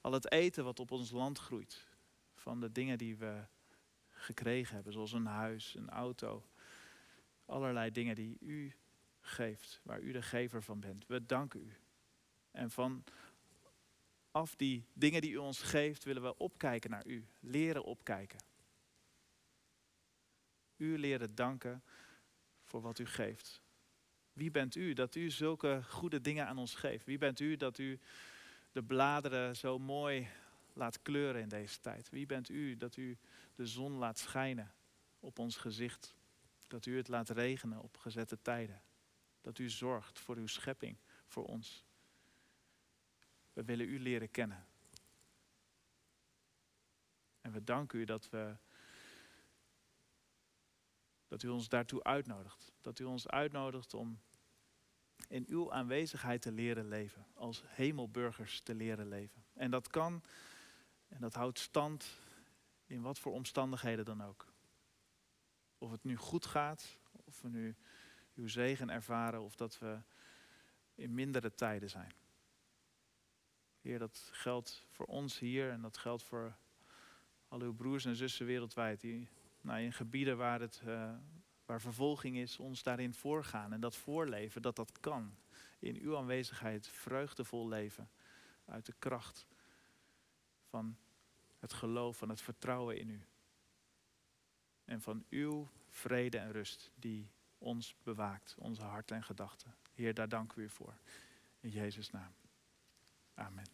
al 0.00 0.12
het 0.12 0.30
eten 0.30 0.64
wat 0.64 0.80
op 0.80 0.90
ons 0.90 1.10
land 1.10 1.38
groeit, 1.38 1.88
van 2.40 2.60
de 2.60 2.72
dingen 2.72 2.98
die 2.98 3.16
we 3.16 3.44
gekregen 4.08 4.74
hebben, 4.74 4.92
zoals 4.92 5.12
een 5.12 5.26
huis, 5.26 5.74
een 5.74 5.90
auto, 5.90 6.46
allerlei 7.44 7.90
dingen 7.90 8.14
die 8.14 8.36
u 8.40 8.74
geeft, 9.20 9.80
waar 9.82 10.00
u 10.00 10.12
de 10.12 10.22
gever 10.22 10.62
van 10.62 10.80
bent. 10.80 11.06
We 11.06 11.26
danken 11.26 11.60
u. 11.60 11.72
En 12.50 12.70
van 12.70 13.04
af 14.30 14.56
die 14.56 14.86
dingen 14.92 15.20
die 15.20 15.32
u 15.32 15.36
ons 15.36 15.62
geeft, 15.62 16.04
willen 16.04 16.22
we 16.22 16.36
opkijken 16.36 16.90
naar 16.90 17.06
u, 17.06 17.26
leren 17.40 17.84
opkijken 17.84 18.38
u 20.80 20.98
leren 20.98 21.34
danken 21.34 21.82
voor 22.64 22.80
wat 22.80 22.98
u 22.98 23.06
geeft. 23.06 23.62
Wie 24.32 24.50
bent 24.50 24.74
u 24.74 24.92
dat 24.92 25.14
u 25.14 25.30
zulke 25.30 25.82
goede 25.88 26.20
dingen 26.20 26.46
aan 26.46 26.58
ons 26.58 26.74
geeft? 26.74 27.06
Wie 27.06 27.18
bent 27.18 27.40
u 27.40 27.56
dat 27.56 27.78
u 27.78 28.00
de 28.72 28.82
bladeren 28.82 29.56
zo 29.56 29.78
mooi 29.78 30.28
laat 30.80 31.02
kleuren 31.02 31.40
in 31.40 31.48
deze 31.48 31.80
tijd? 31.80 32.10
Wie 32.10 32.26
bent 32.26 32.48
u 32.48 32.76
dat 32.76 32.96
u 32.96 33.18
de 33.54 33.66
zon 33.66 33.92
laat 33.92 34.18
schijnen 34.18 34.72
op 35.18 35.38
ons 35.38 35.56
gezicht? 35.56 36.14
Dat 36.68 36.86
u 36.86 36.96
het 36.96 37.08
laat 37.08 37.28
regenen 37.28 37.80
op 37.80 37.96
gezette 37.96 38.38
tijden? 38.42 38.82
Dat 39.40 39.58
u 39.58 39.70
zorgt 39.70 40.18
voor 40.18 40.36
uw 40.36 40.46
schepping, 40.46 40.96
voor 41.26 41.44
ons? 41.44 41.84
We 43.52 43.64
willen 43.64 43.88
u 43.88 44.00
leren 44.00 44.30
kennen. 44.30 44.66
En 47.40 47.52
we 47.52 47.64
danken 47.64 47.98
u 47.98 48.04
dat 48.04 48.28
we 48.30 48.56
dat 51.28 51.42
u 51.42 51.48
ons 51.48 51.68
daartoe 51.68 52.02
uitnodigt. 52.02 52.72
Dat 52.80 52.98
u 52.98 53.04
ons 53.04 53.28
uitnodigt 53.28 53.94
om 53.94 54.20
in 55.28 55.44
uw 55.48 55.72
aanwezigheid 55.72 56.42
te 56.42 56.52
leren 56.52 56.88
leven. 56.88 57.26
Als 57.34 57.62
hemelburgers 57.66 58.60
te 58.60 58.74
leren 58.74 59.08
leven. 59.08 59.44
En 59.52 59.70
dat 59.70 59.88
kan 59.88 60.22
en 61.10 61.20
dat 61.20 61.34
houdt 61.34 61.58
stand 61.58 62.18
in 62.86 63.02
wat 63.02 63.18
voor 63.18 63.32
omstandigheden 63.32 64.04
dan 64.04 64.22
ook. 64.22 64.46
Of 65.78 65.90
het 65.90 66.04
nu 66.04 66.16
goed 66.16 66.46
gaat, 66.46 66.98
of 67.24 67.40
we 67.42 67.48
nu 67.48 67.76
uw 68.34 68.48
zegen 68.48 68.90
ervaren, 68.90 69.42
of 69.42 69.56
dat 69.56 69.78
we 69.78 69.98
in 70.94 71.14
mindere 71.14 71.54
tijden 71.54 71.90
zijn. 71.90 72.12
Heer, 73.80 73.98
dat 73.98 74.28
geldt 74.32 74.86
voor 74.90 75.06
ons 75.06 75.38
hier 75.38 75.70
en 75.70 75.80
dat 75.80 75.96
geldt 75.96 76.22
voor 76.22 76.56
al 77.48 77.60
uw 77.60 77.74
broers 77.74 78.04
en 78.04 78.16
zussen 78.16 78.46
wereldwijd 78.46 79.00
die 79.00 79.28
nou, 79.60 79.80
in 79.80 79.92
gebieden 79.92 80.36
waar, 80.36 80.60
het, 80.60 80.82
uh, 80.86 81.12
waar 81.64 81.80
vervolging 81.80 82.36
is, 82.36 82.58
ons 82.58 82.82
daarin 82.82 83.14
voorgaan. 83.14 83.72
En 83.72 83.80
dat 83.80 83.96
voorleven, 83.96 84.62
dat 84.62 84.76
dat 84.76 85.00
kan. 85.00 85.36
In 85.78 85.96
uw 85.96 86.16
aanwezigheid 86.16 86.88
vreugdevol 86.88 87.68
leven. 87.68 88.10
Uit 88.64 88.86
de 88.86 88.94
kracht 88.98 89.46
van 90.70 90.96
het 91.58 91.72
geloof, 91.72 92.16
van 92.16 92.28
het 92.28 92.40
vertrouwen 92.40 92.98
in 92.98 93.10
u. 93.10 93.22
En 94.84 95.00
van 95.00 95.24
uw 95.30 95.68
vrede 95.88 96.38
en 96.38 96.52
rust 96.52 96.90
die 96.94 97.30
ons 97.58 97.96
bewaakt, 98.02 98.54
onze 98.58 98.82
hart 98.82 99.10
en 99.10 99.22
gedachten. 99.22 99.74
Heer, 99.94 100.14
daar 100.14 100.28
danken 100.28 100.58
we 100.58 100.64
u 100.64 100.68
voor. 100.68 100.94
In 101.60 101.70
Jezus' 101.70 102.10
naam. 102.10 102.32
Amen. 103.34 103.66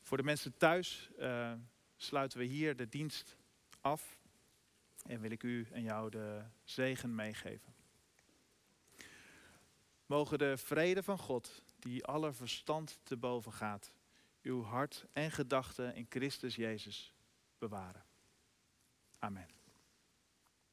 Voor 0.00 0.16
de 0.16 0.22
mensen 0.22 0.56
thuis. 0.56 1.10
Uh, 1.18 1.52
sluiten 1.96 2.38
we 2.38 2.44
hier 2.44 2.76
de 2.76 2.88
dienst 2.88 3.36
af 3.80 4.18
en 5.06 5.20
wil 5.20 5.30
ik 5.30 5.42
u 5.42 5.66
en 5.72 5.82
jou 5.82 6.10
de 6.10 6.44
zegen 6.64 7.14
meegeven. 7.14 7.74
Mogen 10.06 10.38
de 10.38 10.56
vrede 10.56 11.02
van 11.02 11.18
God, 11.18 11.62
die 11.78 12.04
alle 12.04 12.32
verstand 12.32 12.98
te 13.02 13.16
boven 13.16 13.52
gaat, 13.52 13.92
uw 14.46 14.62
hart 14.62 15.06
en 15.12 15.30
gedachten 15.30 15.94
in 15.94 16.06
Christus 16.08 16.54
Jezus 16.54 17.14
bewaren. 17.58 18.04
Amen. 19.18 19.55